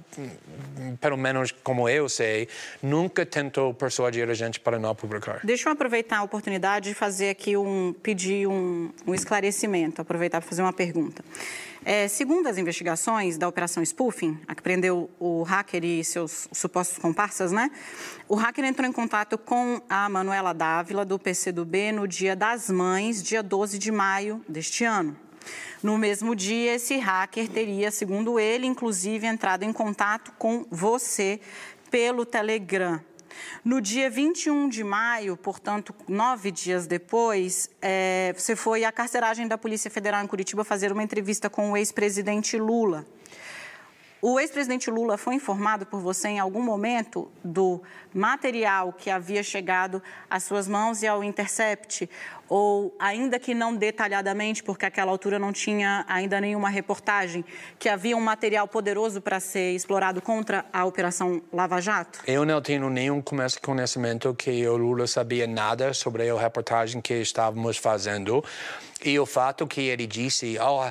[1.01, 2.49] pelo menos como eu sei,
[2.83, 5.41] nunca tentou persuadir a gente para não publicar.
[5.45, 10.49] Deixa eu aproveitar a oportunidade de fazer aqui um pedir um, um esclarecimento, aproveitar para
[10.49, 11.25] fazer uma pergunta.
[11.83, 16.99] É, segundo as investigações da Operação Spoofing, a que prendeu o hacker e seus supostos
[16.99, 17.71] comparsas, né?
[18.29, 23.23] O hacker entrou em contato com a Manuela Dávila, do PCdoB, no Dia das Mães,
[23.23, 25.17] dia 12 de maio deste ano.
[25.83, 31.41] No mesmo dia, esse hacker teria, segundo ele, inclusive entrado em contato com você
[31.91, 33.01] pelo Telegram.
[33.65, 39.59] No dia 21 de maio, portanto, nove dias depois, é, você foi à carceragem da
[39.59, 43.07] Polícia Federal em Curitiba fazer uma entrevista com o ex-presidente Lula.
[44.23, 50.03] O ex-presidente Lula foi informado por você em algum momento do material que havia chegado
[50.29, 52.09] às suas mãos e ao Intercept?
[52.47, 57.43] Ou, ainda que não detalhadamente, porque aquela altura não tinha ainda nenhuma reportagem,
[57.79, 62.19] que havia um material poderoso para ser explorado contra a Operação Lava Jato?
[62.27, 63.23] Eu não tenho nenhum
[63.63, 68.45] conhecimento que o Lula sabia nada sobre a reportagem que estávamos fazendo.
[69.03, 70.91] E o fato que ele disse, oh,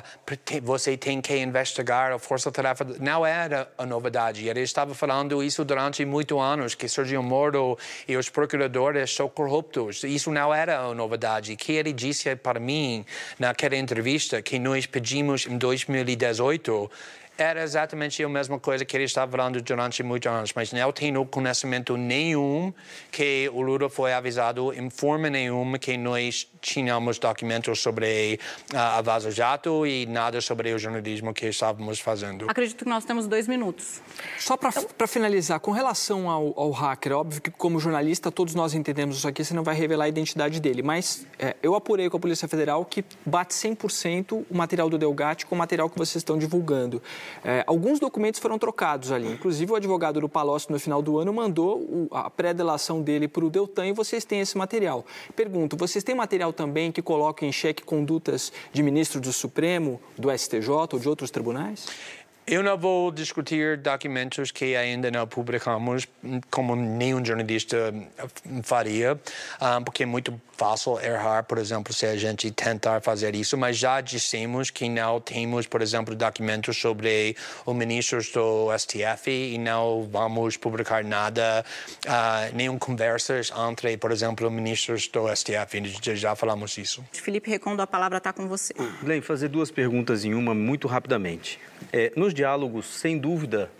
[0.62, 4.48] você tem que investigar a força-tarefa, não era a novidade.
[4.48, 10.02] Ele estava falando isso durante muitos anos, que Sergio Moro e os procuradores são corruptos.
[10.02, 11.54] Isso não era a novidade.
[11.54, 13.04] Que ele disse para mim
[13.38, 16.90] naquela entrevista que nós pedimos em 2018
[17.40, 21.24] era exatamente a mesma coisa que ele estava falando durante muitos anos, mas não tenho
[21.24, 22.70] conhecimento nenhum
[23.10, 28.38] que o Lula foi avisado em forma nenhuma que nós tínhamos documentos sobre
[28.74, 32.44] uh, a Vaza Jato e nada sobre o jornalismo que estávamos fazendo.
[32.46, 34.02] Acredito que nós temos dois minutos.
[34.38, 35.06] Só para então...
[35.06, 39.26] finalizar, com relação ao, ao, hacker, é óbvio que como jornalista todos nós entendemos isso
[39.26, 42.46] aqui, você não vai revelar a identidade dele, mas é, eu apurei com a Polícia
[42.46, 47.02] Federal que bate 100% o material do Delgatti com o material que vocês estão divulgando.
[47.44, 49.32] É, alguns documentos foram trocados ali.
[49.32, 53.44] Inclusive, o advogado do Palocci, no final do ano, mandou o, a pré-delação dele para
[53.44, 55.04] o Deltan e vocês têm esse material.
[55.34, 60.30] Pergunto, vocês têm material também que coloca em xeque condutas de ministro do Supremo, do
[60.36, 61.86] STJ ou de outros tribunais?
[62.46, 66.08] Eu não vou discutir documentos que ainda não publicamos,
[66.50, 67.94] como nenhum jornalista
[68.64, 69.20] faria,
[69.60, 73.78] ah, porque é muito fácil errar, por exemplo, se a gente tentar fazer isso, mas
[73.78, 77.34] já dissemos que não temos, por exemplo, documentos sobre
[77.64, 81.64] os ministros do STF e não vamos publicar nada,
[82.04, 85.82] uh, nenhum conversas entre, por exemplo, ministros do STF.
[86.14, 87.02] Já falamos isso.
[87.10, 88.74] Felipe Recondo, a palavra está com você.
[89.02, 91.58] Glenn, fazer duas perguntas em uma muito rapidamente.
[91.90, 93.70] É, nos diálogos, sem dúvida,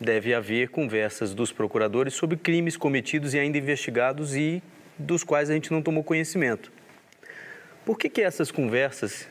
[0.00, 4.62] deve haver conversas dos procuradores sobre crimes cometidos e ainda investigados e
[5.02, 6.72] dos quais a gente não tomou conhecimento.
[7.84, 9.28] Por que, que essas conversas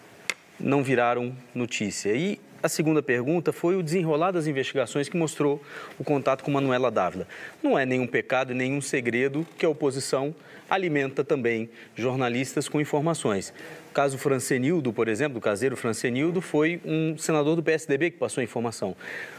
[0.59, 2.13] não viraram notícia?
[2.13, 5.63] E a segunda pergunta foi o desenrolar das investigações que mostrou
[5.97, 7.27] o contato com Manuela Dávila.
[7.63, 10.35] Não é nenhum pecado e nenhum segredo que a oposição
[10.69, 13.53] alimenta também jornalistas com informações.
[13.89, 18.41] O caso Francenildo, por exemplo, do caseiro Francenildo, foi um senador do PSDB que passou
[18.41, 18.95] a informação.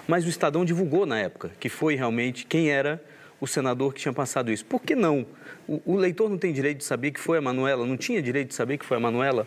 [0.07, 3.03] Mas o Estadão divulgou na época que foi realmente quem era
[3.43, 4.65] o senador que tinha passado isso.
[4.65, 5.27] Por que não?
[5.67, 8.51] O, o leitor não tem direito de saber que foi a Manuela, não tinha direito
[8.51, 9.45] de saber que foi a Manuela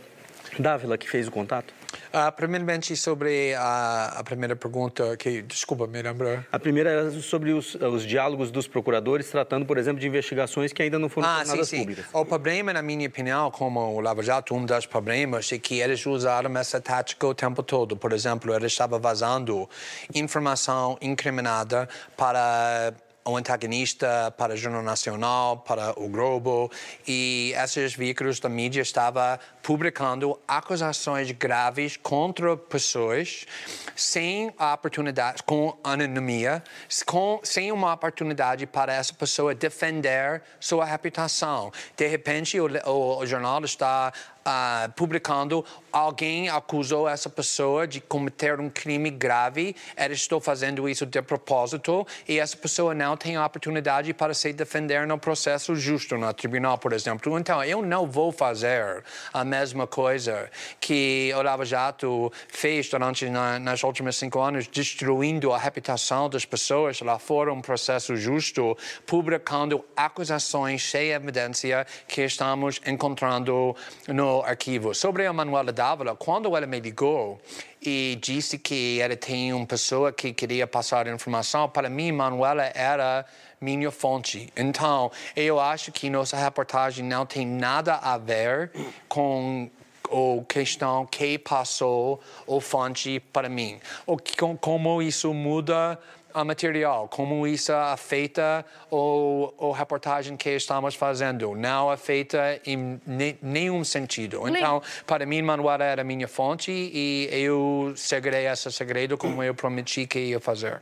[0.60, 1.74] Dávila que fez o contato?
[2.14, 6.46] Uh, primeiramente, sobre a, a, primeira pergunta, que, desculpa, me lembra.
[6.52, 10.82] A primeira era sobre os, os, diálogos dos procuradores, tratando, por exemplo, de investigações que
[10.82, 11.82] ainda não foram ah, tornadas sim, sim.
[11.84, 12.06] públicas.
[12.14, 16.06] O problema, na minha opinião, como o Lava Jato, um dos problemas é que eles
[16.06, 17.96] usaram essa tática o tempo todo.
[17.96, 19.70] Por exemplo, eles estavam vazando
[20.14, 22.93] informação incriminada para
[23.28, 26.71] o antagonista para o Jornal Nacional, para o Globo,
[27.07, 33.47] e esses veículos da mídia estavam publicando acusações graves contra pessoas
[33.95, 36.63] sem a oportunidade, com anonimia,
[37.05, 41.71] com, sem uma oportunidade para essa pessoa defender sua reputação.
[41.97, 44.13] De repente, o, o, o jornal está
[44.46, 51.06] uh, publicando alguém acusou essa pessoa de cometer um crime grave, ela estou fazendo isso
[51.06, 56.18] de propósito e essa pessoa não tem a oportunidade para se defender no processo justo
[56.18, 57.39] no tribunal, por exemplo.
[57.39, 60.50] Então, eu não vou fazer a mesma coisa
[60.82, 66.43] que o Lava Jato fez durante na, nas últimos cinco anos, destruindo a reputação das
[66.43, 73.74] pessoas lá fora, um processo justo, publicando acusações sem evidência que estamos encontrando
[74.10, 74.94] no arquivo.
[74.94, 77.40] Sobre a Manuela Dávila, quando ela me ligou
[77.82, 83.26] e disse que ela tem uma pessoa que queria passar informação, para mim, Manuela era
[83.62, 84.50] minha fonte.
[84.56, 88.72] Então, eu acho que nossa reportagem não tem nada a ver
[89.08, 89.70] com
[90.06, 93.80] a questão que passou o fonte para mim.
[94.06, 94.18] O,
[94.60, 96.00] como isso muda
[96.44, 101.56] material, como isso afeta o, o reportagem que estamos fazendo.
[101.56, 104.48] Não afeta em ne, nenhum sentido.
[104.48, 110.06] Então, para mim, Manuela era minha fonte e eu seguirei esse segredo como eu prometi
[110.06, 110.82] que ia fazer.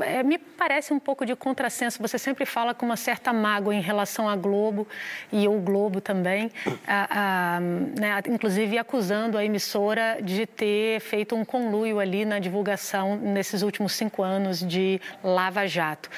[0.00, 2.00] É, me parece um pouco de contrassenso.
[2.00, 4.86] Você sempre fala com uma certa mágoa em relação à Globo
[5.32, 6.50] e o Globo também,
[6.86, 13.16] a, a, né, inclusive acusando a emissora de ter feito um conluio ali na divulgação
[13.16, 14.91] nesses últimos cinco anos de
[15.22, 16.08] Lava Jato.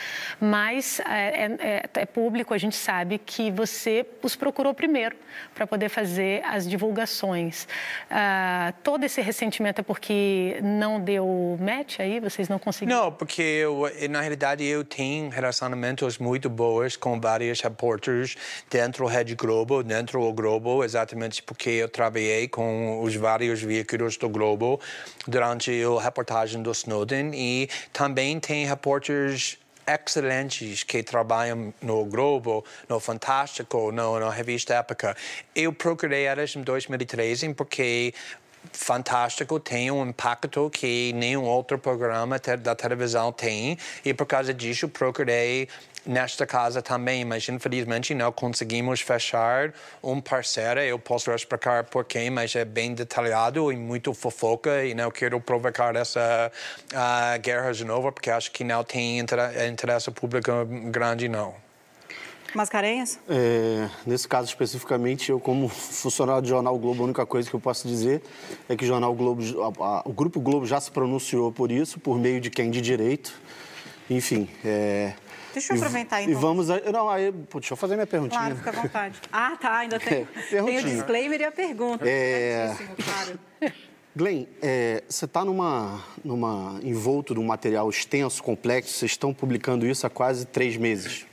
[0.41, 5.17] Mas é, é, é, é público, a gente sabe que você os procurou primeiro
[5.55, 7.67] para poder fazer as divulgações.
[8.11, 12.21] Ah, todo esse ressentimento é porque não deu match aí?
[12.21, 13.05] Vocês não conseguiram?
[13.05, 18.37] Não, porque eu, na realidade eu tenho relacionamentos muito bons com vários repórteres
[18.71, 24.17] dentro da Rede Globo, dentro do Globo, exatamente porque eu trabalhei com os vários veículos
[24.17, 24.81] do Globo
[25.27, 32.99] durante a reportagem do Snowden e também tem repórteres excelentes que trabalham no Globo, no
[32.99, 35.17] Fantástico, no, na revista Época.
[35.55, 38.15] Eu procurei elas em 2013 porque
[38.73, 44.89] Fantástico tem um impacto que nenhum outro programa da televisão tem e por causa disso
[44.89, 45.69] procurei
[46.07, 50.81] nesta casa também, mas infelizmente não conseguimos fechar um parceiro.
[50.81, 55.97] Eu posso explicar porquê, mas é bem detalhado e muito fofoca e não quero provocar
[55.97, 56.51] essa
[56.93, 60.51] uh, guerra de novo, porque acho que não tem interesse público
[60.91, 61.55] grande, não.
[62.55, 63.19] Mascarenhas?
[63.29, 67.61] É, nesse caso especificamente, eu como funcionário do Jornal Globo, a única coisa que eu
[67.61, 68.23] posso dizer
[68.69, 71.99] é que o Jornal Globo, a, a, o Grupo Globo já se pronunciou por isso,
[71.99, 73.35] por meio de quem de direito.
[74.09, 75.15] Enfim, é,
[75.55, 76.33] Deixa eu aproveitar então.
[76.33, 76.69] E vamos.
[76.69, 76.81] A...
[76.93, 78.41] Não, aí, pô, deixa eu fazer minha perguntinha.
[78.41, 79.21] Claro, fica à vontade.
[79.33, 82.05] Ah, tá, ainda tem, é, tem o disclaimer e a pergunta.
[82.07, 82.77] É.
[83.03, 83.39] Claro.
[84.17, 89.85] Glenn, é, você está numa, numa envolto de um material extenso, complexo, vocês estão publicando
[89.87, 91.27] isso há quase três meses.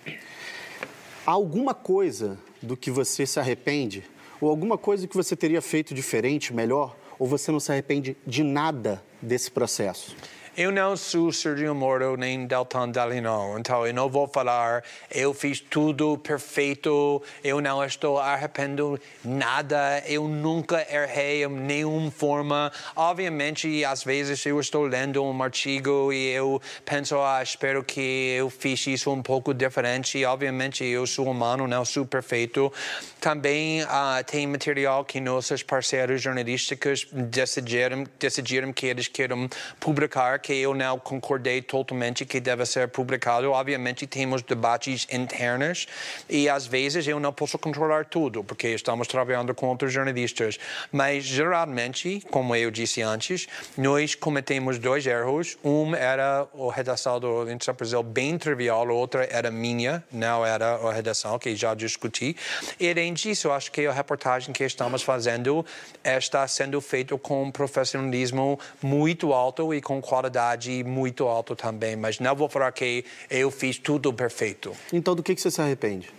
[1.26, 4.04] Há alguma coisa do que você se arrepende?
[4.40, 6.96] Ou alguma coisa que você teria feito diferente, melhor?
[7.20, 10.16] Ou você não se arrepende de nada desse processo?
[10.58, 15.62] Eu não sou Sergio Moro nem Deltan Dallagnol, então eu não vou falar eu fiz
[15.62, 22.70] tudo perfeito, eu não estou arrependendo nada, eu nunca errei em nenhuma forma.
[22.98, 28.50] Obviamente, às vezes eu estou lendo um artigo e eu penso, ah, espero que eu
[28.50, 30.24] fiz isso um pouco diferente.
[30.26, 32.74] Obviamente, eu sou humano, não sou perfeito.
[33.22, 33.88] Também uh,
[34.26, 39.50] tem material que nossos parceiros jornalísticos decidiram, decidiram que eles querem
[39.80, 43.52] publicar que eu não concordei totalmente que deve ser publicado.
[43.52, 45.88] Obviamente, temos debates internos
[46.30, 50.58] e às vezes eu não posso controlar tudo, porque estamos trabalhando com outros jornalistas.
[50.92, 53.48] Mas, geralmente, como eu disse antes,
[53.78, 55.58] nós cometemos dois erros.
[55.64, 60.76] Um era a redação do Inter Brasil bem trivial, a outra era minha, não era
[60.76, 62.36] a redação, que já discuti.
[62.80, 65.66] E, além disso, eu acho que a reportagem que estamos fazendo
[66.04, 71.96] está sendo feita com um profissionalismo muito alto e com qualidade qualidade muito alta também,
[71.96, 74.72] mas não vou falar que eu fiz tudo perfeito.
[74.94, 76.10] Então, do que, que você se arrepende?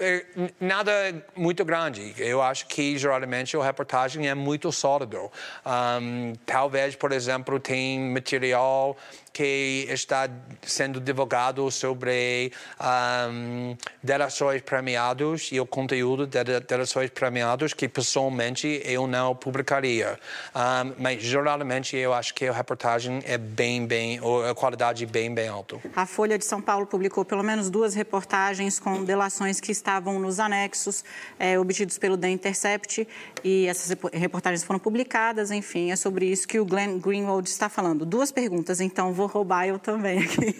[0.00, 0.24] É,
[0.60, 0.92] nada
[1.34, 2.12] muito grande.
[2.18, 5.30] Eu acho que geralmente a reportagem é muito sólido.
[5.64, 8.96] Um, talvez, por exemplo, tem material
[9.36, 10.30] que está
[10.62, 19.06] sendo divulgado sobre um, delações premiados e o conteúdo de delações premiados que pessoalmente eu
[19.06, 20.18] não publicaria.
[20.54, 25.48] Um, mas geralmente eu acho que a reportagem é bem, bem, a qualidade bem, bem
[25.48, 25.76] alta.
[25.94, 30.40] A Folha de São Paulo publicou pelo menos duas reportagens com delações que estavam nos
[30.40, 31.04] anexos
[31.38, 33.06] é, obtidos pelo The Intercept
[33.44, 35.50] e essas reportagens foram publicadas.
[35.50, 38.06] Enfim, é sobre isso que o Glenn Greenwald está falando.
[38.06, 40.54] Duas perguntas, então vou roubar eu também aqui.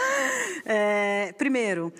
[0.64, 1.92] é, primeiro,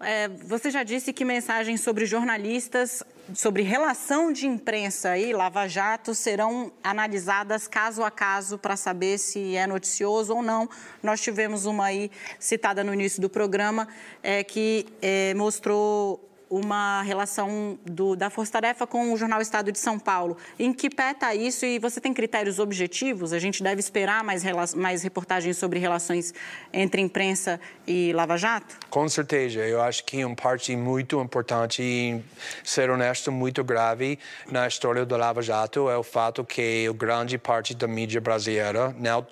[0.00, 6.12] é, você já disse que mensagens sobre jornalistas, sobre relação de imprensa e Lava Jato
[6.14, 10.68] serão analisadas caso a caso para saber se é noticioso ou não.
[11.02, 13.86] Nós tivemos uma aí citada no início do programa
[14.22, 19.78] é, que é, mostrou uma relação do, da Força Tarefa com o Jornal Estado de
[19.78, 20.36] São Paulo.
[20.58, 23.32] Em que pé está isso e você tem critérios objetivos?
[23.32, 26.34] A gente deve esperar mais, mais reportagens sobre relações
[26.70, 28.76] entre imprensa e Lava Jato?
[28.90, 29.60] Com certeza.
[29.60, 32.22] Eu acho que uma parte muito importante e,
[32.62, 34.18] ser honesto, muito grave
[34.50, 38.94] na história do Lava Jato é o fato que a grande parte da mídia brasileira,
[38.98, 39.26] não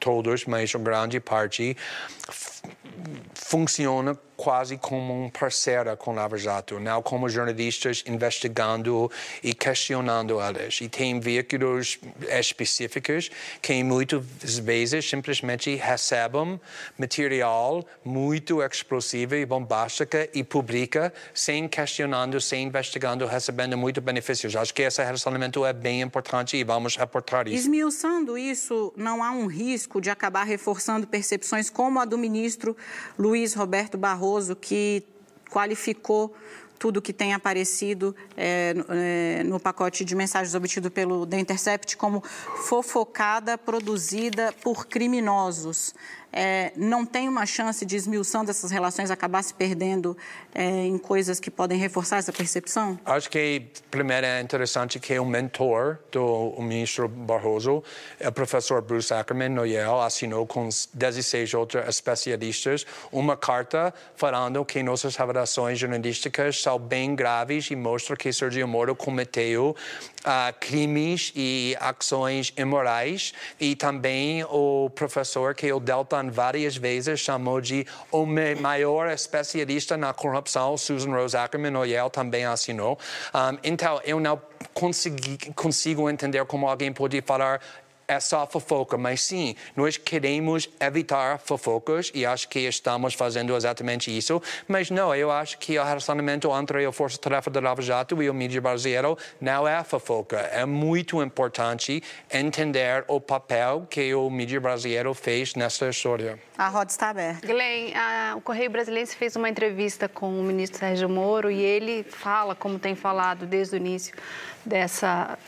[0.00, 1.76] todos, mas a grande parte,
[3.34, 9.10] funciona quase como um parceiro com Lava Jato, não como jornalistas investigando
[9.42, 10.80] e questionando eles.
[10.80, 11.98] E tem veículos
[12.28, 13.30] específicos
[13.62, 16.60] que muitas vezes simplesmente recebem
[16.98, 24.56] material muito explosivo e bombástico e publica sem questionando, sem investigando, recebendo muito benefícios.
[24.56, 27.56] Acho que esse relacionamento é bem importante e vamos reportar isso.
[27.56, 32.76] Esmiuçando isso, não há um risco de acabar reforçando percepções como a do ministro
[33.18, 35.04] Luiz Roberto Barroso Barroso, que
[35.50, 36.34] qualificou
[36.78, 42.22] tudo que tem aparecido é, é, no pacote de mensagens obtido pelo The Intercept como
[42.22, 45.94] fofocada produzida por criminosos
[46.34, 50.16] é, não tem uma chance de esmiução dessas relações acabar se perdendo
[50.52, 52.98] é, em coisas que podem reforçar essa percepção?
[53.04, 57.84] Acho que, primeiro, é interessante que o mentor do ministro Barroso,
[58.20, 64.82] o professor Bruce Ackerman, no Yale, assinou com 16 outros especialistas uma carta falando que
[64.82, 69.76] nossas revelações jornalísticas são bem graves e mostram que Sergio Moro cometeu
[70.24, 77.60] uh, crimes e ações imorais e também o professor que o Delta várias vezes chamou
[77.60, 78.26] de o
[78.60, 82.98] maior especialista na corrupção, Susan Rose Ackerman, o Yale também assinou.
[83.34, 84.40] Um, então, eu não
[84.72, 87.60] consegui, consigo entender como alguém pode falar
[88.06, 94.16] é só fofoca, mas sim, nós queremos evitar fofocas e acho que estamos fazendo exatamente
[94.16, 94.42] isso.
[94.68, 98.28] Mas não, eu acho que o relacionamento entre a Força Tarefa da Lava Jato e
[98.28, 100.36] o mídia brasileiro não é fofoca.
[100.36, 102.02] É muito importante
[102.32, 106.38] entender o papel que o mídia brasileiro fez nessa história.
[106.56, 107.46] A roda está aberta.
[107.46, 112.04] Glenn, a, o Correio Brasileiro fez uma entrevista com o ministro Sérgio Moro e ele
[112.04, 114.14] fala, como tem falado desde o início,
[114.64, 115.38] dessa,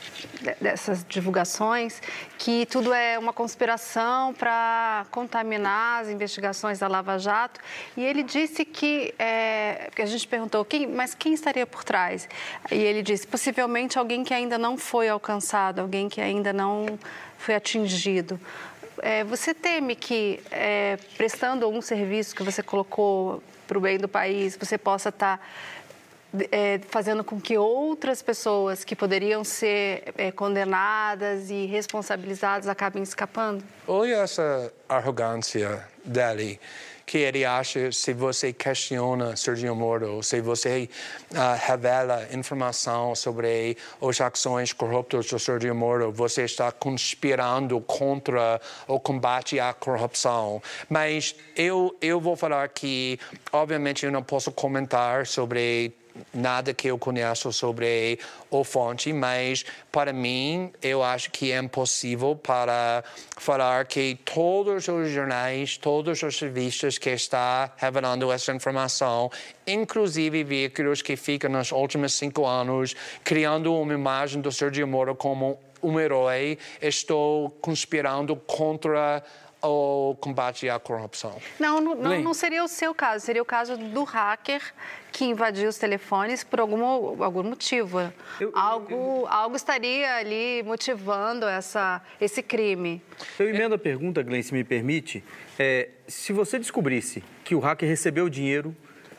[0.61, 2.01] dessas divulgações,
[2.37, 7.59] que tudo é uma conspiração para contaminar as investigações da Lava Jato.
[7.95, 12.29] E ele disse que, é, a gente perguntou, quem, mas quem estaria por trás?
[12.71, 16.97] E ele disse, possivelmente alguém que ainda não foi alcançado, alguém que ainda não
[17.37, 18.39] foi atingido.
[19.01, 24.07] É, você teme que, é, prestando algum serviço que você colocou para o bem do
[24.07, 25.37] país, você possa estar...
[25.37, 25.43] Tá
[26.51, 33.63] é, fazendo com que outras pessoas que poderiam ser é, condenadas e responsabilizadas acabem escapando?
[33.87, 36.59] Olha essa arrogância dele
[37.07, 40.89] que ele acha se você questiona Sergio Moro, se você
[41.31, 48.59] uh, revela informação sobre as ações corruptas do Sergio Moro, você está conspirando contra
[48.89, 50.61] o combate à corrupção.
[50.89, 53.17] Mas eu, eu vou falar que,
[53.53, 55.95] obviamente, eu não posso comentar sobre
[56.33, 58.19] nada que eu conheço sobre
[58.49, 63.03] o fonte, mas para mim eu acho que é impossível para
[63.37, 69.29] falar que todos os jornais, todos os revistas que está revelando essa informação,
[69.65, 75.59] inclusive veículos que ficam nos últimos cinco anos criando uma imagem do Sergio Moro como
[75.81, 79.23] um herói, estou conspirando contra
[79.67, 81.39] o combate à corrupção?
[81.59, 84.61] Não, não, não, seria o seu caso, seria o caso do hacker
[85.11, 87.99] que invadiu os telefones por algum, algum motivo.
[88.39, 93.01] Eu, algo, eu, algo estaria ali motivando essa, esse crime.
[93.39, 95.23] Eu emendo a pergunta, Glenn, se me permite.
[95.57, 98.75] É, se você descobrisse que o hacker recebeu dinheiro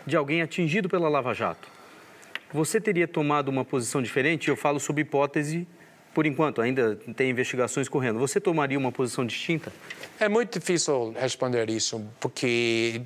[0.07, 1.69] de alguém atingido pela Lava Jato,
[2.53, 4.49] você teria tomado uma posição diferente?
[4.49, 5.67] Eu falo sob hipótese
[6.15, 8.19] por enquanto, ainda tem investigações correndo.
[8.19, 9.73] Você tomaria uma posição distinta?
[10.19, 13.03] É muito difícil responder isso, porque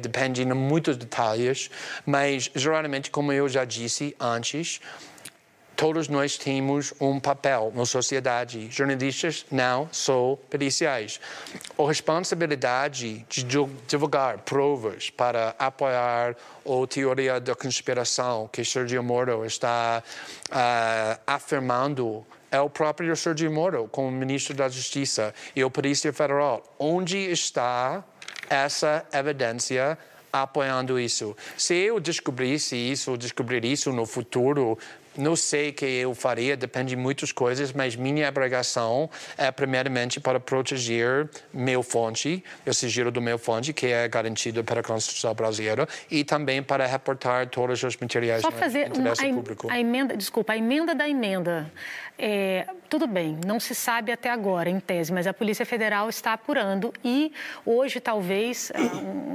[0.00, 1.70] depende de muitos detalhes,
[2.06, 4.80] mas geralmente, como eu já disse antes,
[5.82, 8.70] todos nós temos um papel na sociedade.
[8.70, 11.20] Jornalistas não são policiais.
[11.76, 13.42] A responsabilidade de
[13.88, 20.00] divulgar provas para apoiar a teoria da conspiração que Sergio Moro está
[20.50, 26.62] uh, afirmando é o próprio Sergio Moro, como ministro da Justiça, e a Polícia Federal.
[26.78, 28.04] Onde está
[28.48, 29.96] essa evidência
[30.30, 31.34] apoiando isso?
[31.56, 34.78] Se eu descobrisse isso, descobrir isso no futuro,
[35.16, 40.20] não sei o que eu faria, depende de muitas coisas, mas minha obrigação é, primeiramente,
[40.20, 45.88] para proteger meu fonte, o sigilo do meu fonte, que é garantido pela Constituição brasileira,
[46.10, 49.70] e também para reportar todos os materiais Só fazer interesse uma, público.
[49.70, 51.70] A emenda, desculpa, a emenda da emenda.
[52.18, 56.34] É, tudo bem, não se sabe até agora, em tese, mas a Polícia Federal está
[56.34, 57.32] apurando e
[57.64, 58.70] hoje, talvez,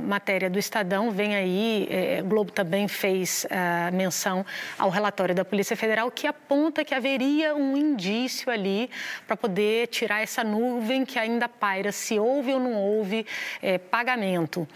[0.03, 4.45] matéria do Estadão vem aí, é, Globo também fez a menção
[4.77, 8.91] ao relatório da Polícia Federal que aponta que haveria um indício ali
[9.25, 13.25] para poder tirar essa nuvem que ainda paira se houve ou não houve
[13.59, 14.67] é, pagamento.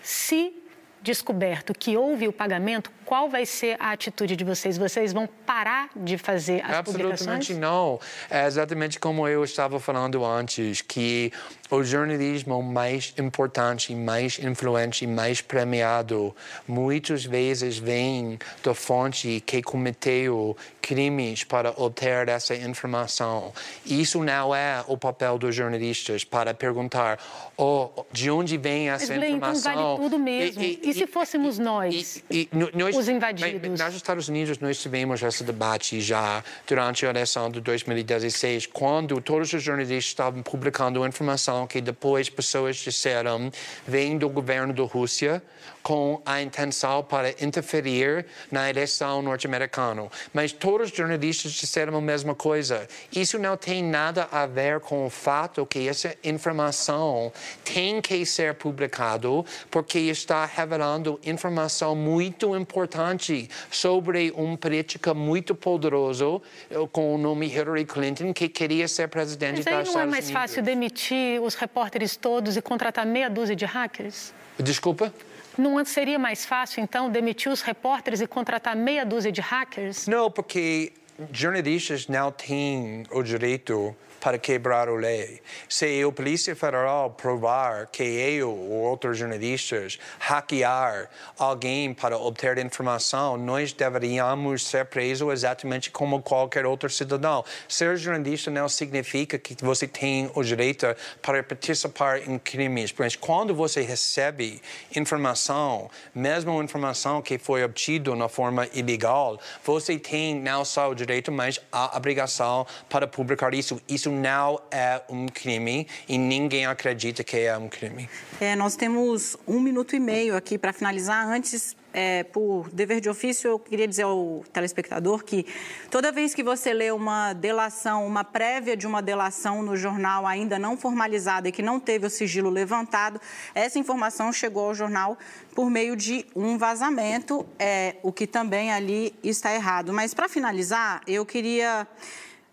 [0.00, 0.54] Se
[1.02, 4.78] descoberto que houve o pagamento, qual vai ser a atitude de vocês?
[4.78, 7.28] Vocês vão parar de fazer as Absolutamente publicações?
[7.28, 7.98] Absolutamente não.
[8.30, 11.32] É exatamente como eu estava falando antes, que
[11.68, 16.34] o jornalismo mais importante, mais influente, mais premiado,
[16.68, 23.52] muitas vezes vem da fonte que cometeu crimes para obter essa informação.
[23.84, 27.18] Isso não é o papel dos jornalistas para perguntar
[27.56, 29.72] oh, de onde vem essa Mas, informação.
[29.72, 30.62] Então vale tudo mesmo.
[30.62, 32.22] E, e, e se fôssemos nós?
[32.30, 33.80] E, nós os invadidos.
[33.80, 39.52] Nos Estados Unidos, nós tivemos esse debate já durante a eleição de 2016, quando todos
[39.52, 43.50] os jornalistas estavam publicando informação que depois pessoas disseram
[43.86, 45.42] vem do governo da Rússia
[45.82, 50.08] com a intenção para interferir na eleição norte-americana.
[50.32, 52.86] Mas todos os jornalistas disseram a mesma coisa.
[53.12, 57.32] Isso não tem nada a ver com o fato que essa informação
[57.64, 66.42] tem que ser publicado porque está revelando informação muito importante sobre um político muito poderoso
[66.70, 70.00] eh, com o nome Hillary Clinton que queria ser presidente Mas dos aí Estados não
[70.00, 70.30] é Unidos.
[70.30, 74.32] mais fácil demitir os repórteres todos e contratar meia dúzia de hackers?
[74.58, 75.12] Desculpa?
[75.60, 80.06] Não seria mais fácil, então, demitir os repórteres e contratar meia dúzia de hackers?
[80.06, 80.90] Não, porque
[81.30, 85.40] jornalistas não têm o direito para quebrar a lei.
[85.68, 93.36] Se a Polícia Federal provar que eu ou outros jornalistas hackear alguém para obter informação,
[93.36, 97.44] nós deveríamos ser presos exatamente como qualquer outro cidadão.
[97.68, 100.86] Ser jornalista não significa que você tem o direito
[101.22, 104.60] para participar em crimes, mas quando você recebe
[104.94, 111.32] informação, mesmo informação que foi obtida na forma ilegal, você tem não só o direito,
[111.32, 113.80] mas a obrigação para publicar isso.
[113.88, 118.08] Isso não é um crime e ninguém acredita que é um crime.
[118.40, 121.26] É, nós temos um minuto e meio aqui para finalizar.
[121.26, 125.46] Antes, é, por dever de ofício, eu queria dizer ao telespectador que
[125.90, 130.58] toda vez que você lê uma delação, uma prévia de uma delação no jornal ainda
[130.58, 133.20] não formalizada e que não teve o sigilo levantado,
[133.54, 135.18] essa informação chegou ao jornal
[135.54, 139.92] por meio de um vazamento, é, o que também ali está errado.
[139.92, 141.86] Mas para finalizar, eu queria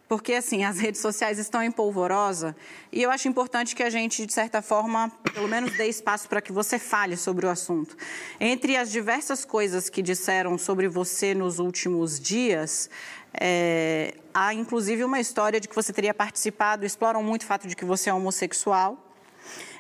[0.08, 2.56] porque assim as redes sociais estão em polvorosa
[2.92, 6.42] e eu acho importante que a gente de certa forma pelo menos dê espaço para
[6.42, 7.96] que você fale sobre o assunto.
[8.40, 12.90] Entre as diversas coisas que disseram sobre você nos últimos dias,
[13.34, 16.86] é, há inclusive uma história de que você teria participado.
[16.86, 19.07] Exploram muito o fato de que você é homossexual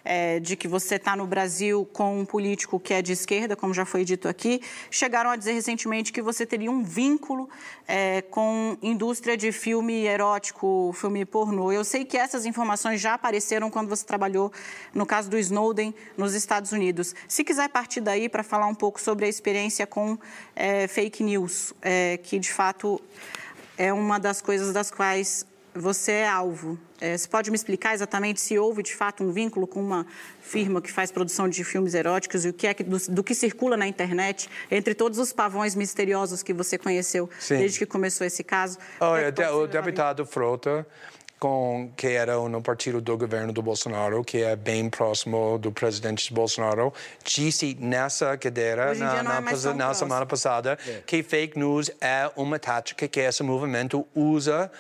[0.10, 3.74] é, de que você está no Brasil com um político que é de esquerda, como
[3.74, 7.50] já foi dito aqui, chegaram a dizer recentemente que você teria um vínculo
[7.86, 11.74] é, com indústria de filme erótico, filme pornô.
[11.74, 14.50] Eu sei que essas informações já apareceram quando você trabalhou
[14.94, 17.14] no caso do Snowden nos Estados Unidos.
[17.28, 20.18] Se quiser partir daí para falar um pouco sobre a experiência com
[20.56, 23.02] é, fake news, é, que de fato
[23.78, 25.46] é uma das coisas das quais
[25.80, 26.78] você é alvo.
[27.00, 30.06] É, você pode me explicar exatamente se houve de fato um vínculo com uma
[30.42, 33.36] firma que faz produção de filmes eróticos e o que é que, do, do, que
[33.36, 37.58] circula na internet, entre todos os pavões misteriosos que você conheceu Sim.
[37.58, 38.78] desde que começou esse caso?
[39.00, 40.86] Olha, é o deputado Frota
[41.40, 46.34] com que era no partido do governo do Bolsonaro, que é bem próximo do presidente
[46.34, 46.94] Bolsonaro,
[47.24, 51.02] disse nessa cadeira na, na, é na semana passada é.
[51.06, 54.72] que fake news é uma tática que esse movimento usa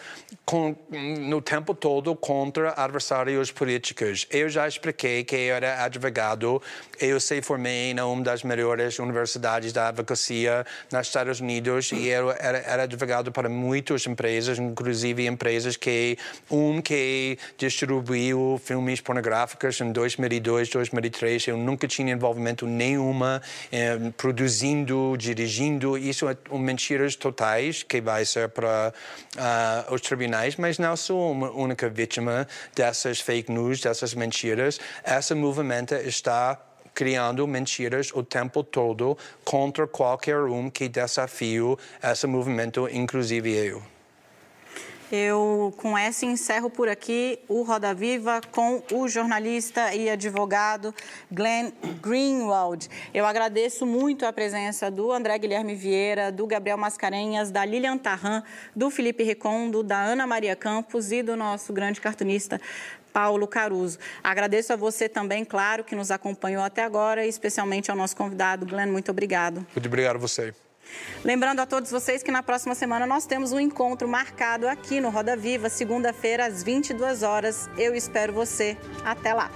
[0.45, 4.25] com, no tempo todo contra adversários políticos.
[4.31, 6.61] Eu já expliquei que eu era advogado,
[6.99, 12.31] eu se formei na uma das melhores universidades da advocacia nos Estados Unidos e eu
[12.31, 16.17] era, era advogado para muitas empresas, inclusive empresas que
[16.49, 21.48] um que distribuiu filmes pornográficos em 2002, 2003.
[21.48, 23.41] Eu nunca tinha envolvimento nenhuma
[23.72, 25.98] eh, produzindo, dirigindo.
[25.98, 28.94] Isso é mentiras totais que vai ser para
[29.36, 34.80] uh, os tribunais, mas não sou uma única vítima dessas fake news, dessas mentiras.
[35.06, 36.60] Esse movimento está
[36.94, 41.60] criando mentiras o tempo todo contra qualquer um que desafie
[42.03, 43.97] esse movimento, inclusive eu.
[45.11, 50.93] Eu, com essa, encerro por aqui o Roda Viva com o jornalista e advogado
[51.31, 51.71] Glenn
[52.01, 52.89] Greenwald.
[53.13, 58.43] Eu agradeço muito a presença do André Guilherme Vieira, do Gabriel Mascarenhas, da Lilian Tarran,
[58.75, 62.59] do Felipe Recondo, da Ana Maria Campos e do nosso grande cartunista
[63.13, 63.97] Paulo Caruso.
[64.21, 68.65] Agradeço a você também, claro, que nos acompanhou até agora, especialmente ao nosso convidado.
[68.65, 69.65] Glenn, muito obrigado.
[69.73, 70.53] Muito obrigado a você.
[71.23, 75.09] Lembrando a todos vocês que na próxima semana nós temos um encontro marcado aqui no
[75.09, 77.69] Roda Viva, segunda-feira às 22 horas.
[77.77, 78.77] Eu espero você.
[79.03, 79.51] Até lá.